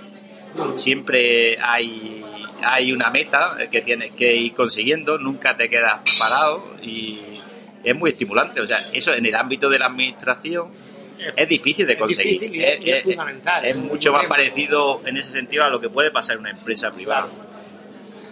siempre 0.75 1.58
hay, 1.62 2.24
hay 2.63 2.91
una 2.91 3.10
meta 3.10 3.58
que 3.70 3.81
tienes 3.81 4.12
que 4.12 4.36
ir 4.36 4.53
consiguiendo, 4.53 5.17
nunca 5.17 5.55
te 5.55 5.70
quedas 5.70 6.01
parado 6.20 6.75
y 6.81 7.20
es 7.83 7.96
muy 7.96 8.11
estimulante. 8.11 8.61
O 8.61 8.68
sea, 8.68 8.79
eso 8.94 9.14
en 9.14 9.25
el 9.25 9.35
ámbito 9.35 9.70
de 9.70 9.79
la 9.79 9.87
administración 9.87 10.70
es, 11.35 11.48
difícil 11.48 11.85
de 11.85 11.96
conseguir. 11.96 12.42
es, 12.83 13.03
fundamental. 13.03 13.66
Es, 13.66 13.75
mucho 13.75 14.11
más 14.11 14.25
parecido 14.25 15.01
en 15.05 15.18
ese 15.18 15.31
sentido 15.31 15.64
a 15.64 15.70
lo 15.70 15.79
que 15.79 15.90
puede 15.90 16.11
pasar 16.11 16.35
en 16.35 16.42
una 16.42 16.51
empresa 16.51 16.90
privada. 16.92 17.29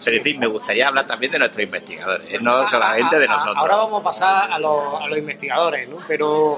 Pero 0.03 0.17
en 0.17 0.23
fin, 0.23 0.39
me 0.39 0.47
gustaría 0.47 0.87
hablar 0.87 1.05
también 1.05 1.31
de 1.31 1.39
nuestros 1.39 1.63
investigadores, 1.63 2.41
no 2.41 2.65
solamente 2.65 3.19
de 3.19 3.27
nosotros. 3.27 3.57
Ahora 3.57 3.75
vamos 3.77 4.01
a 4.01 4.03
pasar 4.03 4.51
a 4.51 4.59
los, 4.59 5.01
a 5.01 5.07
los 5.07 5.17
investigadores, 5.17 5.89
¿no? 5.89 5.97
Pero, 6.07 6.57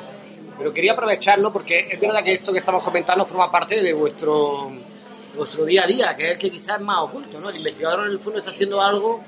pero 0.58 0.74
quería 0.74 0.94
aprovecharlo 0.94 1.52
porque 1.52 1.88
es 1.92 2.00
verdad 2.00 2.24
que 2.24 2.34
esto 2.34 2.52
que 2.52 2.60
estamos 2.60 2.84
comentando 2.84 3.26
forma 3.26 3.52
parte 3.52 3.82
de 3.82 3.94
vuestro, 3.94 4.72
vuestro 5.36 5.66
día 5.66 5.84
a 5.84 5.88
día, 5.88 6.16
que 6.16 6.26
es 6.26 6.32
el 6.32 6.38
que 6.38 6.52
quizás 6.52 6.78
es 6.78 6.82
más 6.86 7.00
oculto, 7.00 7.40
¿no? 7.40 7.50
El 7.50 7.58
investigador 7.58 8.06
en 8.06 8.12
el 8.12 8.20
fondo 8.20 8.40
está 8.40 8.52
haciendo 8.52 8.82
algo 8.82 9.24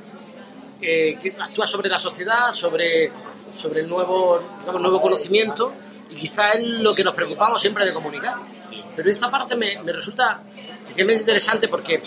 eh, 0.82 1.18
que 1.22 1.34
actúa 1.40 1.66
sobre 1.66 1.90
la 1.90 1.98
sociedad, 1.98 2.52
sobre, 2.52 3.12
sobre 3.54 3.82
el 3.82 3.90
nuevo, 3.90 4.40
digamos, 4.60 4.82
nuevo 4.82 5.02
conocimiento 5.02 5.74
y 6.10 6.16
quizás 6.16 6.56
es 6.56 6.68
lo 6.68 6.94
que 6.94 7.04
nos 7.04 7.16
preocupamos 7.16 7.62
siempre 7.62 7.86
de 7.86 7.94
comunicar. 7.94 8.36
Pero 8.96 9.10
esta 9.10 9.32
parte 9.32 9.56
me, 9.56 9.82
me 9.82 9.92
resulta 9.92 10.44
especialmente 10.84 11.22
interesante 11.22 11.68
porque 11.68 12.02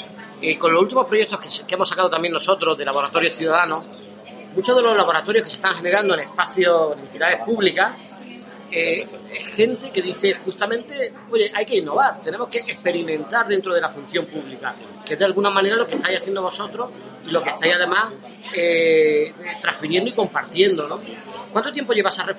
eh, 0.49 0.57
con 0.57 0.73
los 0.73 0.81
últimos 0.81 1.07
proyectos 1.07 1.65
que, 1.67 1.75
hemos 1.75 1.89
sacado 1.89 2.09
también 2.09 2.33
nosotros 2.33 2.79
de 2.79 2.85
laboratorios 2.85 3.35
ciudadanos, 3.35 3.91
muchos 4.55 4.77
de 4.77 4.83
los 4.83 4.97
laboratorios 4.97 5.43
que 5.43 5.51
se 5.51 5.57
están 5.57 5.75
generando 5.75 6.15
en 6.15 6.21
espacios, 6.21 6.93
en 6.93 7.01
entidades 7.01 7.39
públicas, 7.45 7.95
eh, 8.71 9.09
es 9.29 9.47
gente 9.49 9.91
que 9.91 10.01
dice 10.01 10.35
justamente, 10.45 11.13
oye, 11.33 11.51
hay 11.53 11.67
que 11.67 11.79
innovar, 11.79 12.21
tenemos 12.23 12.47
que 12.47 12.59
experimentar 12.59 13.49
dentro 13.49 13.75
de 13.75 13.81
la 13.81 13.89
función 13.89 14.27
pública, 14.27 14.73
que 15.05 15.15
es 15.15 15.19
de 15.19 15.25
alguna 15.25 15.51
manera 15.51 15.75
lo 15.75 15.85
que 15.85 15.97
estáis 15.97 16.19
haciendo 16.19 16.43
vosotros 16.43 16.91
y 17.27 17.31
lo 17.33 17.43
que 17.43 17.51
estáis 17.51 17.75
además 17.75 18.13
eh, 18.55 19.35
transfiriendo 19.61 20.11
y 20.11 20.13
compartiendo, 20.13 20.87
¿no? 20.87 21.01
¿Cuánto 21.51 21.73
tiempo 21.73 21.93
llevas 21.93 22.21
a 22.21 22.23
red? 22.23 22.37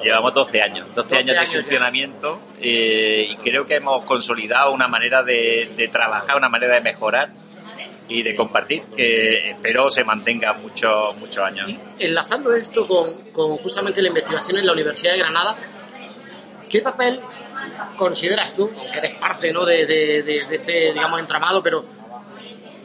Llevamos 0.00 0.32
12 0.32 0.62
años, 0.62 0.88
12, 0.94 1.16
años, 1.16 1.26
de 1.26 1.60
funcionamiento 1.60 2.40
eh, 2.60 3.26
y 3.28 3.36
creo 3.36 3.66
que 3.66 3.76
hemos 3.76 4.04
consolidado 4.04 4.72
una 4.72 4.88
manera 4.88 5.22
de, 5.22 5.88
trabajar, 5.92 6.36
una 6.36 6.48
manera 6.48 6.74
de 6.74 6.80
mejorar 6.80 7.30
y 8.08 8.22
de 8.22 8.34
compartir 8.34 8.82
que 8.96 9.50
espero 9.50 9.90
se 9.90 10.04
mantenga 10.04 10.54
muchos 10.54 11.16
muchos 11.18 11.44
años. 11.44 11.70
Enlazando 11.98 12.52
esto 12.54 12.86
con, 12.86 13.30
con, 13.32 13.56
justamente 13.58 14.00
la 14.00 14.08
investigación 14.08 14.58
en 14.58 14.66
la 14.66 14.72
Universidad 14.72 15.12
de 15.12 15.18
Granada, 15.18 15.56
¿qué 16.70 16.80
papel 16.80 17.20
consideras 17.96 18.54
tú, 18.54 18.70
aunque 18.76 18.98
eres 18.98 19.14
parte 19.14 19.52
¿no? 19.52 19.64
de, 19.64 19.86
de, 19.86 20.22
de, 20.22 20.38
este 20.50 20.92
digamos 20.92 21.20
entramado, 21.20 21.62
pero 21.62 21.84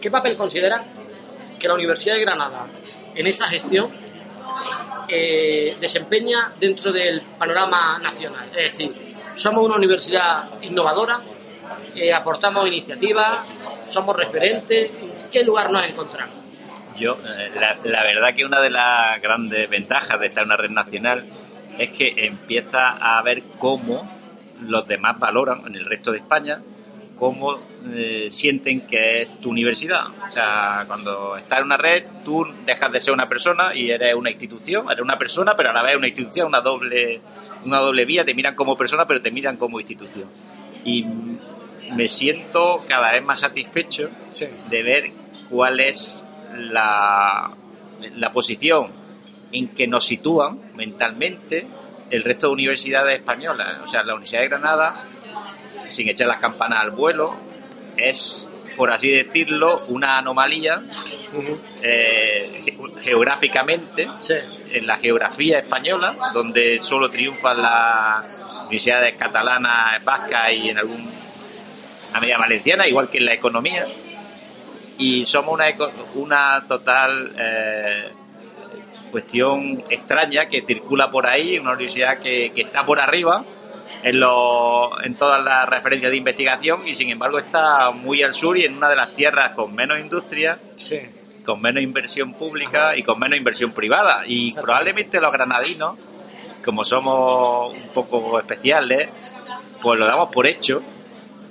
qué 0.01 0.11
papel 0.11 0.35
consideras 0.35 0.85
que 1.57 1.67
la 1.67 1.73
Universidad 1.73 2.15
de 2.15 2.21
Granada 2.21 2.67
en 3.15 3.27
esa 3.27 3.47
gestión 3.47 4.06
desempeña 5.07 6.53
dentro 6.59 6.91
del 6.91 7.21
panorama 7.37 7.99
nacional. 7.99 8.47
Es 8.49 8.77
decir, 8.77 8.93
somos 9.35 9.63
una 9.63 9.75
universidad 9.75 10.61
innovadora, 10.61 11.21
eh, 11.95 12.13
aportamos 12.13 12.67
iniciativas, 12.67 13.45
somos 13.85 14.15
referentes. 14.15 14.91
¿En 14.91 15.29
qué 15.31 15.43
lugar 15.43 15.71
nos 15.71 15.83
encontramos? 15.85 16.35
Yo, 16.97 17.13
eh, 17.13 17.51
la, 17.55 17.77
la, 17.83 18.03
verdad 18.03 18.35
que 18.35 18.45
una 18.45 18.59
de 18.59 18.71
las 18.71 19.21
grandes 19.21 19.69
ventajas 19.69 20.19
de 20.19 20.27
estar 20.27 20.43
en 20.43 20.49
una 20.49 20.57
red 20.57 20.71
nacional 20.71 21.25
es 21.77 21.89
que 21.91 22.25
empieza 22.25 22.89
a 22.89 23.21
ver 23.21 23.43
cómo 23.59 24.11
los 24.61 24.87
demás 24.87 25.19
valoran 25.19 25.61
en 25.67 25.75
el 25.75 25.85
resto 25.85 26.11
de 26.11 26.17
España 26.17 26.59
cómo 27.17 27.59
eh, 27.93 28.27
sienten 28.29 28.81
que 28.81 29.21
es 29.21 29.39
tu 29.39 29.49
universidad. 29.49 30.07
O 30.27 30.31
sea, 30.31 30.83
cuando 30.87 31.37
estás 31.37 31.59
en 31.59 31.65
una 31.65 31.77
red, 31.77 32.03
tú 32.23 32.45
dejas 32.65 32.91
de 32.91 32.99
ser 32.99 33.13
una 33.13 33.25
persona 33.25 33.75
y 33.75 33.89
eres 33.89 34.13
una 34.13 34.29
institución, 34.29 34.89
eres 34.89 35.01
una 35.01 35.17
persona, 35.17 35.55
pero 35.55 35.71
a 35.71 35.73
la 35.73 35.83
vez 35.83 35.95
una 35.95 36.07
institución, 36.07 36.47
una 36.47 36.61
doble, 36.61 37.21
una 37.65 37.77
doble 37.77 38.05
vía, 38.05 38.23
te 38.23 38.33
miran 38.33 38.55
como 38.55 38.77
persona, 38.77 39.05
pero 39.05 39.21
te 39.21 39.31
miran 39.31 39.57
como 39.57 39.79
institución. 39.79 40.27
Y 40.85 41.05
me 41.95 42.07
siento 42.07 42.83
cada 42.87 43.11
vez 43.11 43.23
más 43.23 43.39
satisfecho 43.39 44.09
de 44.69 44.83
ver 44.83 45.11
cuál 45.49 45.79
es 45.79 46.27
la, 46.55 47.51
la 48.15 48.31
posición 48.31 48.91
en 49.51 49.69
que 49.69 49.87
nos 49.87 50.05
sitúan 50.05 50.59
mentalmente 50.75 51.65
el 52.09 52.23
resto 52.23 52.47
de 52.47 52.53
universidades 52.53 53.19
españolas. 53.19 53.79
O 53.83 53.87
sea, 53.87 54.03
la 54.03 54.13
Universidad 54.13 54.41
de 54.41 54.47
Granada 54.49 55.05
sin 55.87 56.09
echar 56.09 56.27
las 56.27 56.39
campanas 56.39 56.79
al 56.81 56.91
vuelo, 56.91 57.35
es, 57.97 58.51
por 58.75 58.91
así 58.91 59.09
decirlo, 59.09 59.77
una 59.87 60.17
anomalía 60.17 60.81
eh, 61.81 62.63
geográficamente 62.99 64.07
en 64.71 64.87
la 64.87 64.97
geografía 64.97 65.59
española, 65.59 66.15
donde 66.33 66.81
solo 66.81 67.09
triunfan 67.09 67.61
las 67.61 68.25
universidades 68.61 69.15
catalanas, 69.15 70.03
vascas 70.03 70.53
y 70.53 70.69
en 70.69 70.77
algún 70.77 71.09
a 72.13 72.19
media 72.19 72.37
valenciana, 72.37 72.87
igual 72.87 73.09
que 73.09 73.17
en 73.17 73.25
la 73.25 73.33
economía. 73.33 73.85
Y 74.97 75.25
somos 75.25 75.53
una, 75.53 75.65
una 76.15 76.65
total 76.67 77.35
eh, 77.37 78.09
cuestión 79.11 79.83
extraña 79.89 80.47
que 80.47 80.63
circula 80.63 81.09
por 81.09 81.27
ahí, 81.27 81.59
una 81.59 81.73
universidad 81.73 82.19
que, 82.19 82.51
que 82.53 82.61
está 82.61 82.85
por 82.85 82.99
arriba 82.99 83.43
en, 84.09 84.19
lo- 84.19 85.03
en 85.03 85.15
todas 85.15 85.43
las 85.43 85.67
referencias 85.67 86.11
de 86.11 86.17
investigación 86.17 86.87
y 86.87 86.93
sin 86.93 87.09
embargo 87.09 87.39
está 87.39 87.91
muy 87.91 88.23
al 88.23 88.33
sur 88.33 88.57
y 88.57 88.63
en 88.65 88.75
una 88.77 88.89
de 88.89 88.95
las 88.95 89.13
tierras 89.13 89.51
con 89.51 89.73
menos 89.75 89.99
industria, 89.99 90.59
Sí. 90.77 90.99
con 91.45 91.61
menos 91.61 91.81
inversión 91.83 92.33
pública 92.33 92.95
y 92.95 93.03
con 93.03 93.19
menos 93.19 93.37
inversión 93.37 93.71
privada. 93.71 94.23
Y 94.25 94.53
probablemente 94.53 95.19
los 95.21 95.31
granadinos, 95.31 95.95
como 96.63 96.83
somos 96.83 97.73
un 97.73 97.89
poco 97.89 98.39
especiales, 98.39 99.09
pues 99.81 99.99
lo 99.99 100.05
damos 100.05 100.29
por 100.29 100.47
hecho, 100.47 100.81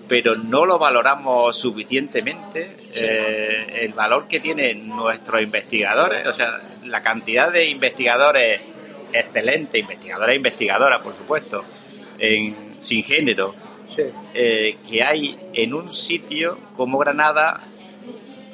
pero 0.08 0.36
no 0.36 0.64
lo 0.66 0.78
valoramos 0.78 1.56
suficientemente 1.56 2.76
eh, 2.94 3.80
el 3.84 3.92
valor 3.92 4.28
que 4.28 4.38
tienen 4.40 4.88
nuestros 4.88 5.42
investigadores, 5.42 6.26
o 6.26 6.32
sea, 6.32 6.60
la 6.84 7.02
cantidad 7.02 7.50
de 7.50 7.66
investigadores 7.68 8.60
excelentes, 9.12 9.80
investigadores 9.80 10.32
e 10.34 10.36
investigadoras, 10.36 11.00
por 11.00 11.14
supuesto, 11.14 11.64
en, 12.18 12.76
sin 12.80 13.02
género, 13.02 13.54
Sí. 13.88 14.02
eh, 14.34 14.78
que 14.88 15.02
hay 15.02 15.38
en 15.52 15.72
un 15.74 15.88
sitio 15.88 16.58
como 16.76 16.98
Granada, 16.98 17.60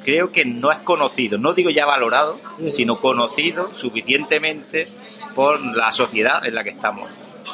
creo 0.03 0.31
que 0.31 0.45
no 0.45 0.71
es 0.71 0.79
conocido, 0.79 1.37
no 1.37 1.53
digo 1.53 1.69
ya 1.71 1.85
valorado, 1.85 2.39
sino 2.67 2.99
conocido 2.99 3.73
suficientemente 3.73 4.89
por 5.35 5.59
la 5.75 5.89
sociedad 5.91 6.45
en 6.45 6.53
la 6.55 6.63
que 6.63 6.69
estamos. 6.71 7.09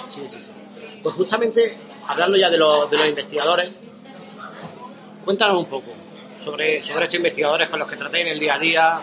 Sí, 0.07 0.21
sí, 0.27 0.39
sí. 0.41 0.49
Pues 1.01 1.15
justamente, 1.15 1.77
hablando 2.07 2.37
ya 2.37 2.49
de, 2.49 2.57
los- 2.57 2.89
de 2.91 2.97
los 2.97 3.07
investigadores, 3.07 3.69
cuéntanos 5.23 5.57
un 5.57 5.65
poco 5.67 5.91
sobre, 6.43 6.81
sobre 6.81 7.03
estos 7.05 7.15
investigadores 7.17 7.69
con 7.69 7.79
los 7.79 7.87
que 7.87 7.95
tratáis 7.95 8.25
en 8.25 8.31
el 8.33 8.39
día 8.39 8.55
a 8.55 8.59
día, 8.59 8.99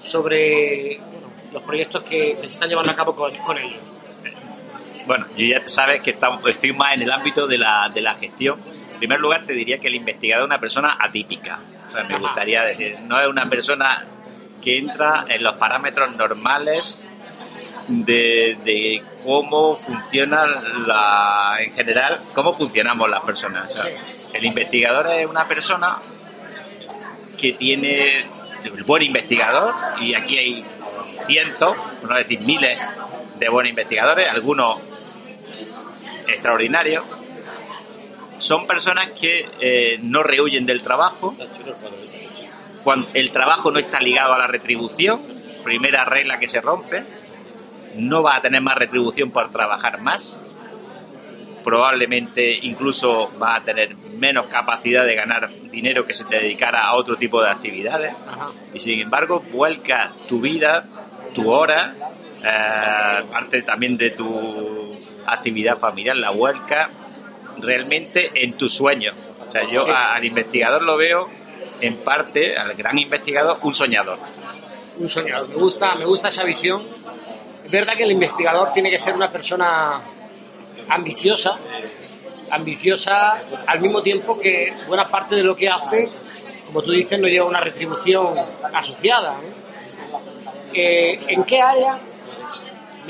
sobre 0.00 0.98
bueno, 1.10 1.28
los 1.52 1.62
proyectos 1.62 2.02
que, 2.04 2.34
que 2.36 2.48
se 2.48 2.54
están 2.54 2.68
llevando 2.68 2.92
a 2.92 2.96
cabo 2.96 3.14
con, 3.14 3.34
con 3.38 3.58
ellos. 3.58 3.80
Bueno, 5.10 5.26
yo 5.36 5.44
ya 5.44 5.64
sabes 5.66 6.02
que 6.02 6.10
estamos- 6.10 6.40
estoy 6.46 6.72
más 6.72 6.94
en 6.94 7.02
el 7.02 7.10
ámbito 7.10 7.48
de 7.48 7.58
la, 7.58 7.90
de 7.92 8.00
la 8.00 8.14
gestión. 8.14 8.60
En 8.92 8.98
primer 9.00 9.18
lugar, 9.18 9.44
te 9.44 9.54
diría 9.54 9.78
que 9.80 9.88
el 9.88 9.96
investigador 9.96 10.44
es 10.44 10.46
una 10.46 10.60
persona 10.60 10.96
atípica. 11.00 11.58
O 11.88 11.90
sea, 11.90 12.04
me 12.04 12.16
gustaría 12.16 12.62
decir, 12.62 12.96
no 13.00 13.20
es 13.20 13.26
una 13.26 13.48
persona 13.50 14.04
que 14.62 14.78
entra 14.78 15.24
en 15.26 15.42
los 15.42 15.54
parámetros 15.56 16.14
normales 16.14 17.08
de, 17.88 18.56
de 18.64 19.02
cómo 19.24 19.74
funciona 19.76 20.46
la, 20.86 21.56
en 21.58 21.72
general, 21.72 22.20
cómo 22.32 22.52
funcionamos 22.52 23.10
las 23.10 23.22
personas. 23.24 23.72
O 23.72 23.82
sea, 23.82 23.90
Sí. 23.90 23.98
El 24.32 24.44
investigador 24.44 25.08
es 25.08 25.26
una 25.26 25.48
persona 25.48 25.98
que 27.36 27.54
tiene 27.54 28.26
el 28.62 28.84
buen 28.84 29.02
investigador, 29.02 29.74
y 30.00 30.14
aquí 30.14 30.38
hay 30.38 30.64
cientos, 31.26 31.76
por 32.00 32.10
no 32.10 32.16
decir 32.16 32.38
miles, 32.42 32.78
de 33.40 33.48
buenos 33.48 33.70
investigadores, 33.70 34.28
algunos 34.28 34.78
extraordinarios, 36.28 37.04
son 38.38 38.66
personas 38.66 39.08
que 39.08 39.48
eh, 39.60 39.98
no 40.02 40.22
rehuyen 40.22 40.66
del 40.66 40.82
trabajo, 40.82 41.34
cuando 42.84 43.08
el 43.14 43.30
trabajo 43.32 43.70
no 43.70 43.78
está 43.78 44.00
ligado 44.00 44.34
a 44.34 44.38
la 44.38 44.46
retribución, 44.46 45.20
primera 45.64 46.04
regla 46.04 46.38
que 46.38 46.48
se 46.48 46.60
rompe, 46.60 47.04
no 47.96 48.22
va 48.22 48.36
a 48.36 48.40
tener 48.40 48.62
más 48.62 48.76
retribución 48.76 49.30
por 49.30 49.50
trabajar 49.50 50.00
más, 50.00 50.42
probablemente 51.62 52.58
incluso 52.62 53.30
va 53.38 53.56
a 53.56 53.64
tener 53.64 53.94
menos 53.96 54.46
capacidad 54.46 55.04
de 55.04 55.14
ganar 55.14 55.48
dinero 55.70 56.06
que 56.06 56.14
si 56.14 56.24
te 56.24 56.36
dedicara 56.36 56.80
a 56.86 56.94
otro 56.94 57.16
tipo 57.16 57.42
de 57.42 57.50
actividades. 57.50 58.14
Ajá. 58.26 58.50
y 58.72 58.78
sin 58.78 59.00
embargo 59.00 59.40
vuelca 59.52 60.12
tu 60.28 60.40
vida, 60.40 60.86
tu 61.34 61.50
hora, 61.50 61.94
eh, 62.42 63.24
parte 63.30 63.62
también 63.62 63.96
de 63.96 64.10
tu 64.10 64.98
actividad 65.26 65.78
familiar, 65.78 66.16
la 66.16 66.30
vuelca 66.30 66.88
realmente 67.58 68.30
en 68.34 68.54
tus 68.56 68.72
sueños. 68.74 69.14
O 69.46 69.50
sea, 69.50 69.62
yo 69.68 69.84
Sí. 69.84 69.90
a- 69.90 70.14
al 70.14 70.24
investigador 70.24 70.82
lo 70.82 70.96
veo 70.96 71.28
en 71.80 71.96
parte, 71.98 72.56
al 72.56 72.74
gran 72.74 72.96
investigador, 72.98 73.58
un 73.62 73.74
soñador. 73.74 74.18
Un 74.98 75.08
soñador. 75.08 75.48
Me 75.48 75.54
gusta, 75.56 75.94
me 75.94 76.04
gusta 76.04 76.28
esa 76.28 76.44
visión. 76.44 76.86
Es 77.62 77.70
verdad 77.70 77.94
que 77.94 78.04
el 78.04 78.12
investigador 78.12 78.70
tiene 78.70 78.90
que 78.90 78.98
ser 78.98 79.14
una 79.14 79.30
persona 79.30 79.92
ambiciosa, 80.88 81.58
ambiciosa 82.50 83.38
al 83.66 83.80
mismo 83.80 84.02
tiempo 84.02 84.38
que 84.38 84.72
buena 84.88 85.08
parte 85.08 85.36
de 85.36 85.42
lo 85.42 85.54
que 85.54 85.68
hace, 85.68 86.08
como 86.66 86.82
tú 86.82 86.90
dices, 86.92 87.18
no 87.18 87.28
lleva 87.28 87.46
una 87.46 87.60
retribución 87.60 88.34
asociada. 88.74 89.36
Eh, 90.72 91.18
¿En 91.28 91.44
qué 91.44 91.60
área, 91.60 91.98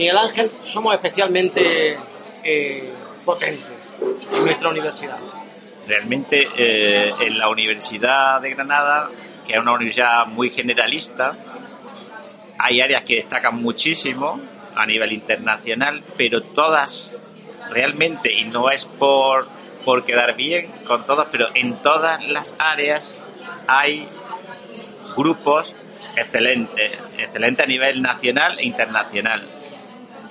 Miguel 0.00 0.16
Ángel, 0.16 0.50
somos 0.60 0.94
especialmente 0.94 1.98
eh, 2.42 2.90
potentes 3.22 3.94
en 4.32 4.44
nuestra 4.46 4.70
universidad? 4.70 5.18
Realmente 5.86 6.48
eh, 6.56 7.12
en 7.20 7.38
la 7.38 7.50
Universidad 7.50 8.40
de 8.40 8.54
Granada, 8.54 9.10
que 9.46 9.52
es 9.52 9.58
una 9.58 9.72
universidad 9.72 10.24
muy 10.24 10.48
generalista, 10.48 11.36
hay 12.58 12.80
áreas 12.80 13.02
que 13.02 13.16
destacan 13.16 13.56
muchísimo 13.60 14.40
a 14.74 14.86
nivel 14.86 15.12
internacional, 15.12 16.02
pero 16.16 16.44
todas 16.44 17.36
realmente, 17.68 18.32
y 18.32 18.44
no 18.44 18.70
es 18.70 18.86
por, 18.86 19.48
por 19.84 20.06
quedar 20.06 20.34
bien 20.34 20.70
con 20.86 21.04
todos, 21.04 21.28
pero 21.30 21.48
en 21.54 21.76
todas 21.82 22.26
las 22.26 22.56
áreas 22.58 23.18
hay 23.66 24.08
grupos 25.14 25.76
excelentes, 26.16 26.98
excelentes 27.18 27.66
a 27.66 27.68
nivel 27.68 28.00
nacional 28.00 28.58
e 28.58 28.64
internacional. 28.64 29.59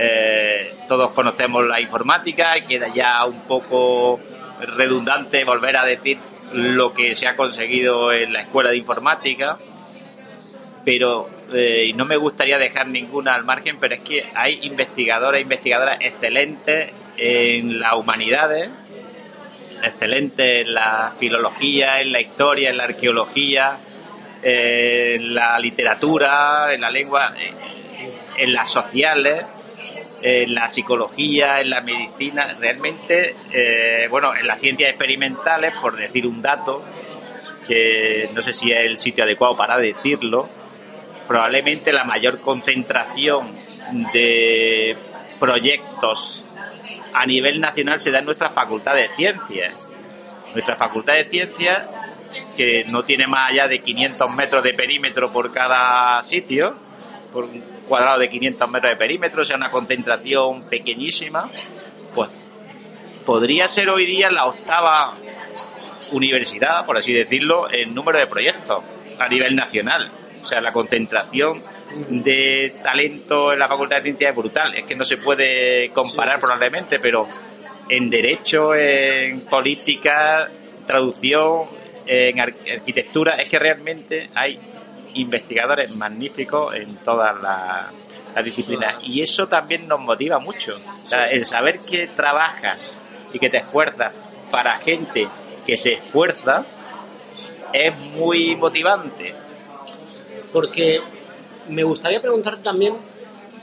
Eh, 0.01 0.75
todos 0.87 1.11
conocemos 1.11 1.67
la 1.67 1.81
informática, 1.81 2.53
queda 2.65 2.87
ya 2.87 3.25
un 3.25 3.41
poco 3.41 4.17
redundante 4.61 5.43
volver 5.43 5.75
a 5.75 5.83
decir 5.83 6.17
lo 6.53 6.93
que 6.93 7.15
se 7.15 7.27
ha 7.27 7.35
conseguido 7.35 8.13
en 8.13 8.31
la 8.31 8.41
escuela 8.41 8.69
de 8.71 8.77
informática, 8.77 9.59
pero 10.85 11.29
eh, 11.53 11.87
y 11.87 11.93
no 11.93 12.05
me 12.05 12.15
gustaría 12.15 12.57
dejar 12.57 12.87
ninguna 12.87 13.35
al 13.35 13.43
margen, 13.43 13.77
pero 13.77 13.95
es 13.95 14.01
que 14.01 14.25
hay 14.33 14.59
investigadores 14.63 15.39
e 15.39 15.41
investigadoras 15.41 15.97
excelentes 15.99 16.91
en 17.17 17.79
las 17.79 17.93
humanidades, 17.95 18.69
excelentes 19.83 20.65
en 20.65 20.73
la 20.75 21.13
filología, 21.19 21.99
en 21.99 22.13
la 22.13 22.21
historia, 22.21 22.69
en 22.69 22.77
la 22.77 22.85
arqueología, 22.85 23.77
en 24.41 25.35
la 25.35 25.59
literatura, 25.59 26.73
en 26.73 26.79
la 26.79 26.89
lengua, 26.89 27.33
eh, 27.37 27.51
en 28.37 28.53
las 28.53 28.69
sociales, 28.69 29.43
en 30.21 30.53
la 30.53 30.67
psicología, 30.67 31.61
en 31.61 31.69
la 31.69 31.81
medicina, 31.81 32.55
realmente, 32.59 33.35
eh, 33.51 34.07
bueno, 34.09 34.35
en 34.35 34.47
las 34.47 34.59
ciencias 34.59 34.89
experimentales, 34.89 35.73
por 35.81 35.95
decir 35.95 36.27
un 36.27 36.41
dato, 36.41 36.83
que 37.67 38.29
no 38.33 38.41
sé 38.41 38.53
si 38.53 38.71
es 38.71 38.79
el 38.79 38.97
sitio 38.97 39.23
adecuado 39.23 39.55
para 39.55 39.77
decirlo, 39.77 40.49
probablemente 41.27 41.93
la 41.93 42.03
mayor 42.03 42.39
concentración 42.39 43.53
de 44.13 44.97
proyectos 45.39 46.47
a 47.13 47.25
nivel 47.25 47.59
nacional 47.59 47.99
se 47.99 48.11
da 48.11 48.19
en 48.19 48.25
nuestra 48.25 48.49
facultad 48.49 48.95
de 48.95 49.09
ciencias. 49.15 49.73
Nuestra 50.53 50.75
facultad 50.75 51.13
de 51.13 51.25
ciencias, 51.25 51.87
que 52.57 52.83
no 52.85 53.03
tiene 53.03 53.27
más 53.27 53.51
allá 53.51 53.67
de 53.67 53.81
500 53.81 54.35
metros 54.35 54.63
de 54.63 54.73
perímetro 54.73 55.31
por 55.31 55.51
cada 55.51 56.21
sitio, 56.21 56.75
por 57.31 57.45
un 57.45 57.63
cuadrado 57.87 58.19
de 58.19 58.29
500 58.29 58.69
metros 58.69 58.91
de 58.91 58.97
perímetro, 58.97 59.41
o 59.41 59.45
sea, 59.45 59.57
una 59.57 59.71
concentración 59.71 60.63
pequeñísima, 60.69 61.47
pues 62.13 62.29
podría 63.25 63.67
ser 63.67 63.89
hoy 63.89 64.05
día 64.05 64.29
la 64.31 64.45
octava 64.45 65.15
universidad, 66.11 66.85
por 66.85 66.97
así 66.97 67.13
decirlo, 67.13 67.71
en 67.71 67.93
número 67.93 68.17
de 68.19 68.27
proyectos 68.27 68.83
a 69.19 69.27
nivel 69.27 69.55
nacional. 69.55 70.11
O 70.41 70.45
sea, 70.45 70.61
la 70.61 70.71
concentración 70.71 71.61
de 72.09 72.75
talento 72.81 73.51
en 73.53 73.59
la 73.59 73.67
Facultad 73.67 73.97
de 73.97 74.03
Ciencias 74.03 74.29
es 74.31 74.35
brutal. 74.35 74.73
Es 74.73 74.83
que 74.83 74.95
no 74.95 75.03
se 75.03 75.17
puede 75.17 75.89
comparar 75.89 76.39
probablemente, 76.39 76.99
pero 76.99 77.27
en 77.89 78.09
derecho, 78.09 78.73
en 78.73 79.41
política, 79.41 80.49
traducción, 80.85 81.67
en 82.05 82.39
ar- 82.39 82.55
arquitectura, 82.73 83.35
es 83.35 83.47
que 83.49 83.59
realmente 83.59 84.29
hay 84.33 84.59
investigadores 85.13 85.95
magníficos 85.95 86.75
en 86.75 86.95
todas 86.97 87.39
las, 87.41 87.87
las 88.35 88.45
disciplinas. 88.45 89.03
Y 89.03 89.21
eso 89.21 89.47
también 89.47 89.87
nos 89.87 89.99
motiva 89.99 90.39
mucho. 90.39 90.77
O 91.03 91.07
sea, 91.07 91.29
el 91.29 91.45
saber 91.45 91.79
que 91.79 92.07
trabajas 92.07 93.01
y 93.33 93.39
que 93.39 93.49
te 93.49 93.57
esfuerzas 93.57 94.13
para 94.51 94.77
gente 94.77 95.27
que 95.65 95.77
se 95.77 95.93
esfuerza 95.93 96.65
es 97.73 97.95
muy 97.97 98.55
motivante. 98.55 99.35
porque 100.51 100.99
me 101.67 101.83
gustaría 101.83 102.19
preguntarte 102.19 102.63
también 102.63 102.95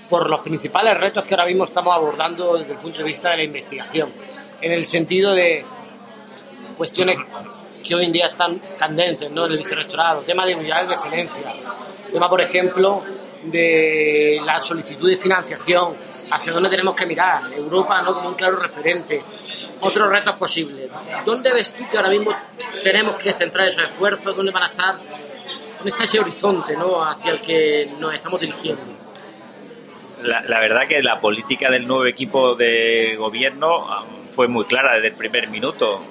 por 0.09 0.31
los 0.31 0.41
principales 0.41 0.97
retos 0.97 1.25
que 1.25 1.35
ahora 1.35 1.47
mismo 1.47 1.65
estamos 1.65 1.93
abordando 1.93 2.57
desde 2.57 2.75
el 2.75 2.79
punto 2.79 2.99
de 2.99 3.05
vista 3.05 3.31
de 3.31 3.39
la 3.39 3.43
investigación, 3.43 4.13
en 4.61 4.71
el 4.71 4.85
sentido 4.85 5.33
de 5.33 5.65
cuestiones 6.77 7.19
que 7.87 7.95
hoy 7.95 8.07
en 8.07 8.13
día 8.13 8.27
están 8.27 8.61
candentes 8.79 9.31
¿no? 9.31 9.47
en 9.47 9.53
el 9.53 9.59
vicerrectorado, 9.59 10.23
tema 10.23 10.45
de 10.45 10.55
unidades 10.55 10.89
de 10.89 10.95
excelencia, 10.95 11.53
tema, 12.11 12.29
por 12.29 12.41
ejemplo, 12.41 13.03
de 13.45 14.41
la 14.45 14.59
solicitud 14.59 15.09
de 15.09 15.17
financiación, 15.17 15.95
hacia 16.31 16.53
dónde 16.53 16.69
tenemos 16.69 16.95
que 16.95 17.07
mirar, 17.07 17.53
Europa 17.53 18.03
no 18.03 18.15
como 18.15 18.31
un 18.31 18.35
claro 18.35 18.57
referente, 18.57 19.23
otros 19.81 20.09
retos 20.09 20.35
posibles. 20.37 20.89
¿Dónde 21.25 21.53
ves 21.53 21.73
tú 21.75 21.85
que 21.89 21.97
ahora 21.97 22.09
mismo 22.09 22.35
tenemos 22.83 23.17
que 23.17 23.33
centrar 23.33 23.69
esos 23.69 23.85
esfuerzos? 23.85 24.35
¿Dónde 24.35 24.51
van 24.51 24.65
a 24.65 24.67
estar? 24.67 24.97
¿Dónde 24.97 25.91
está 25.91 26.05
ese 26.05 26.19
horizonte 26.19 26.77
¿no? 26.77 27.05
hacia 27.05 27.33
el 27.33 27.41
que 27.41 27.93
nos 27.99 28.15
estamos 28.15 28.41
dirigiendo? 28.41 28.83
La, 30.23 30.41
la 30.43 30.61
verdad 30.61 30.89
que 30.89 31.03
la 31.03 31.21
política 31.21 31.71
del 31.71 31.87
nuevo 31.87 32.07
equipo 32.07 32.55
de 32.55 33.17
gobierno 33.17 33.87
fue 34.33 34.49
muy 34.49 34.65
clara 34.65 34.95
desde 34.95 35.09
el 35.09 35.15
primer 35.15 35.49
minuto. 35.49 36.03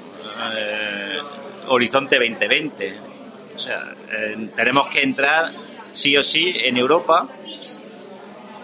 Eh, 0.55 1.14
Horizonte 1.67 2.17
2020. 2.17 2.99
O 3.55 3.59
sea, 3.59 3.93
eh, 4.11 4.49
tenemos 4.55 4.87
que 4.87 5.01
entrar 5.01 5.51
sí 5.91 6.15
o 6.17 6.23
sí 6.23 6.53
en 6.63 6.77
Europa 6.77 7.27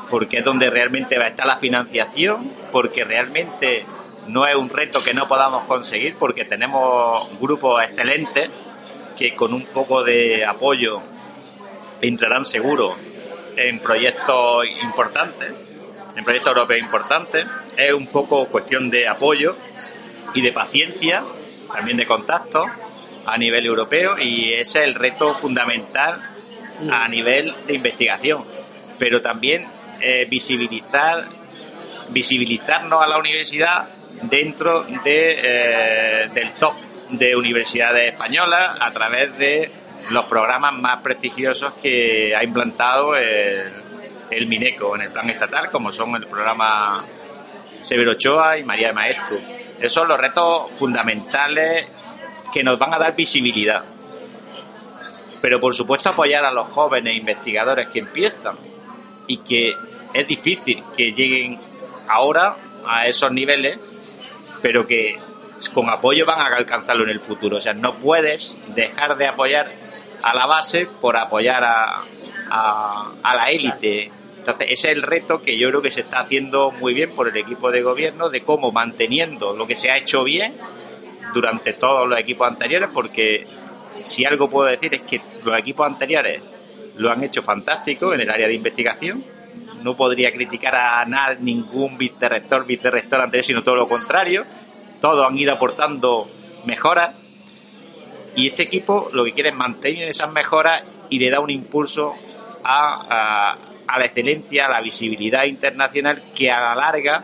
porque 0.10 0.40
es 0.40 0.46
donde 0.46 0.70
realmente 0.70 1.18
va 1.18 1.26
a 1.26 1.28
estar 1.30 1.48
la 1.48 1.56
financiación, 1.56 2.52
porque 2.70 3.06
realmente 3.06 3.86
no 4.28 4.46
es 4.46 4.56
un 4.56 4.70
reto 4.70 5.02
que 5.02 5.14
no 5.14 5.28
podamos 5.30 5.64
conseguir, 5.64 6.18
porque 6.18 6.44
tenemos 6.44 7.30
grupos 7.40 7.82
excelentes 7.82 8.50
que 9.18 9.34
con 9.34 9.54
un 9.54 9.66
poco 9.68 10.04
de 10.04 10.46
apoyo 10.46 11.02
entrarán 12.02 12.44
seguro 12.44 12.94
en 13.56 13.80
proyectos 13.80 14.66
importantes, 14.84 15.70
en 16.16 16.26
proyectos 16.26 16.56
europeos 16.56 16.82
importantes. 16.82 17.46
Es 17.78 17.94
un 17.94 18.08
poco 18.08 18.48
cuestión 18.48 18.90
de 18.90 19.08
apoyo 19.08 19.56
y 20.34 20.42
de 20.42 20.52
paciencia, 20.52 21.24
también 21.72 21.96
de 21.96 22.06
contacto 22.06 22.66
a 23.26 23.38
nivel 23.38 23.66
europeo 23.66 24.18
y 24.20 24.54
ese 24.54 24.80
es 24.80 24.88
el 24.88 24.96
reto 24.96 25.34
fundamental 25.36 26.22
a 26.92 27.08
nivel 27.08 27.54
de 27.68 27.74
investigación. 27.74 28.46
Pero 28.98 29.22
también 29.22 29.68
eh, 30.02 30.26
visibilizar, 30.26 31.26
visibilizarnos 32.10 33.04
a 33.04 33.08
la 33.08 33.18
universidad 33.18 33.90
dentro 34.24 34.84
de, 35.04 35.40
eh, 36.24 36.30
del 36.34 36.52
top 36.54 36.74
de 37.10 37.36
universidades 37.36 38.14
españolas 38.14 38.78
a 38.80 38.92
través 38.92 39.38
de 39.38 39.72
los 40.10 40.26
programas 40.26 40.74
más 40.74 41.02
prestigiosos 41.02 41.74
que 41.74 42.36
ha 42.36 42.44
implantado 42.44 43.16
el, 43.16 43.72
el 44.30 44.48
Mineco 44.48 44.96
en 44.96 45.04
el 45.04 45.12
plan 45.12 45.30
estatal, 45.30 45.70
como 45.70 45.92
son 45.92 46.16
el 46.16 46.28
programa 46.28 47.04
Severo 47.80 48.12
Ochoa 48.12 48.58
y 48.58 48.64
María 48.64 48.88
de 48.88 48.94
Maestro. 48.94 49.38
Esos 49.78 49.94
son 49.94 50.08
los 50.08 50.18
retos 50.18 50.72
fundamentales 50.78 51.88
que 52.52 52.64
nos 52.64 52.78
van 52.78 52.94
a 52.94 53.00
dar 53.00 53.16
visibilidad. 53.16 53.84
Pero 55.42 55.60
por 55.60 55.74
supuesto 55.74 56.10
apoyar 56.10 56.46
a 56.46 56.52
los 56.52 56.68
jóvenes 56.68 57.16
investigadores 57.16 57.88
que 57.88 58.00
empiezan 58.00 58.56
y 59.28 59.38
que 59.38 59.76
es 60.14 60.28
difícil 60.28 60.84
que 60.96 61.14
lleguen 61.14 61.60
ahora 62.08 62.56
a 62.86 63.08
esos 63.08 63.32
niveles, 63.32 63.78
pero 64.62 64.86
que 64.86 65.16
con 65.74 65.90
apoyo 65.90 66.26
van 66.26 66.40
a 66.40 66.56
alcanzarlo 66.56 67.04
en 67.04 67.10
el 67.10 67.20
futuro. 67.20 67.58
O 67.58 67.62
sea, 67.62 67.74
no 67.74 67.96
puedes 67.96 68.60
dejar 68.76 69.18
de 69.18 69.28
apoyar 69.28 69.72
a 70.22 70.36
la 70.36 70.46
base 70.46 70.86
por 70.86 71.18
apoyar 71.18 71.64
a, 71.64 72.04
a, 72.52 73.36
la 73.36 73.50
élite. 73.50 74.12
Entonces, 74.38 74.68
ese 74.70 74.92
es 74.92 74.98
el 74.98 75.04
reto 75.04 75.42
que 75.42 75.58
yo 75.58 75.70
creo 75.70 75.82
que 75.82 75.92
se 75.92 76.02
está 76.02 76.20
haciendo 76.20 76.72
muy 76.72 76.94
bien 76.94 77.14
por 77.14 77.28
el 77.28 77.38
equipo 77.38 77.72
de 77.72 77.82
gobierno, 77.82 78.30
de 78.30 78.42
cómo 78.42 78.72
manteniendo 78.72 79.56
lo 79.56 79.68
que 79.68 79.76
se 79.76 79.92
ha 79.92 79.98
hecho 79.98 80.24
bien 80.24 80.56
durante 81.34 81.74
todos 81.74 82.08
los 82.08 82.20
equipos 82.20 82.48
anteriores, 82.48 82.90
porque 82.94 83.46
si 84.02 84.26
algo 84.26 84.50
puedo 84.50 84.70
decir 84.70 84.94
es 84.94 85.02
que 85.02 85.22
los 85.44 85.58
equipos 85.58 85.86
anteriores 85.86 86.42
lo 86.98 87.12
han 87.12 87.24
hecho 87.24 87.42
fantástico 87.42 88.14
en 88.14 88.22
el 88.22 88.30
área 88.30 88.48
de 88.48 88.54
investigación. 88.54 89.24
No 89.84 89.98
podría 89.98 90.32
criticar 90.32 90.76
a 90.76 91.04
nada, 91.06 91.36
ningún 91.40 91.98
vicerrector, 91.98 92.66
vicerrector 92.66 93.22
anterior, 93.22 93.44
sino 93.44 93.64
todo 93.64 93.76
lo 93.76 93.88
contrario. 93.88 94.46
Todos 95.00 95.28
han 95.28 95.38
ido 95.38 95.54
aportando 95.54 96.30
mejoras 96.66 97.16
y 98.36 98.48
este 98.48 98.64
equipo 98.64 99.10
lo 99.12 99.26
que 99.26 99.34
quiere 99.34 99.50
es 99.50 99.56
mantener 99.56 100.08
esas 100.08 100.32
mejoras 100.32 100.84
y 101.10 101.20
le 101.20 101.30
da 101.30 101.40
un 101.40 101.50
impulso 101.50 102.14
a, 102.64 103.08
a, 103.10 103.58
a 103.88 104.00
la 104.00 104.06
excelencia, 104.06 104.68
a 104.68 104.70
la 104.70 104.82
visibilidad 104.82 105.44
internacional 105.46 106.22
que 106.34 106.52
a 106.52 106.62
la 106.62 106.76
larga 106.76 107.24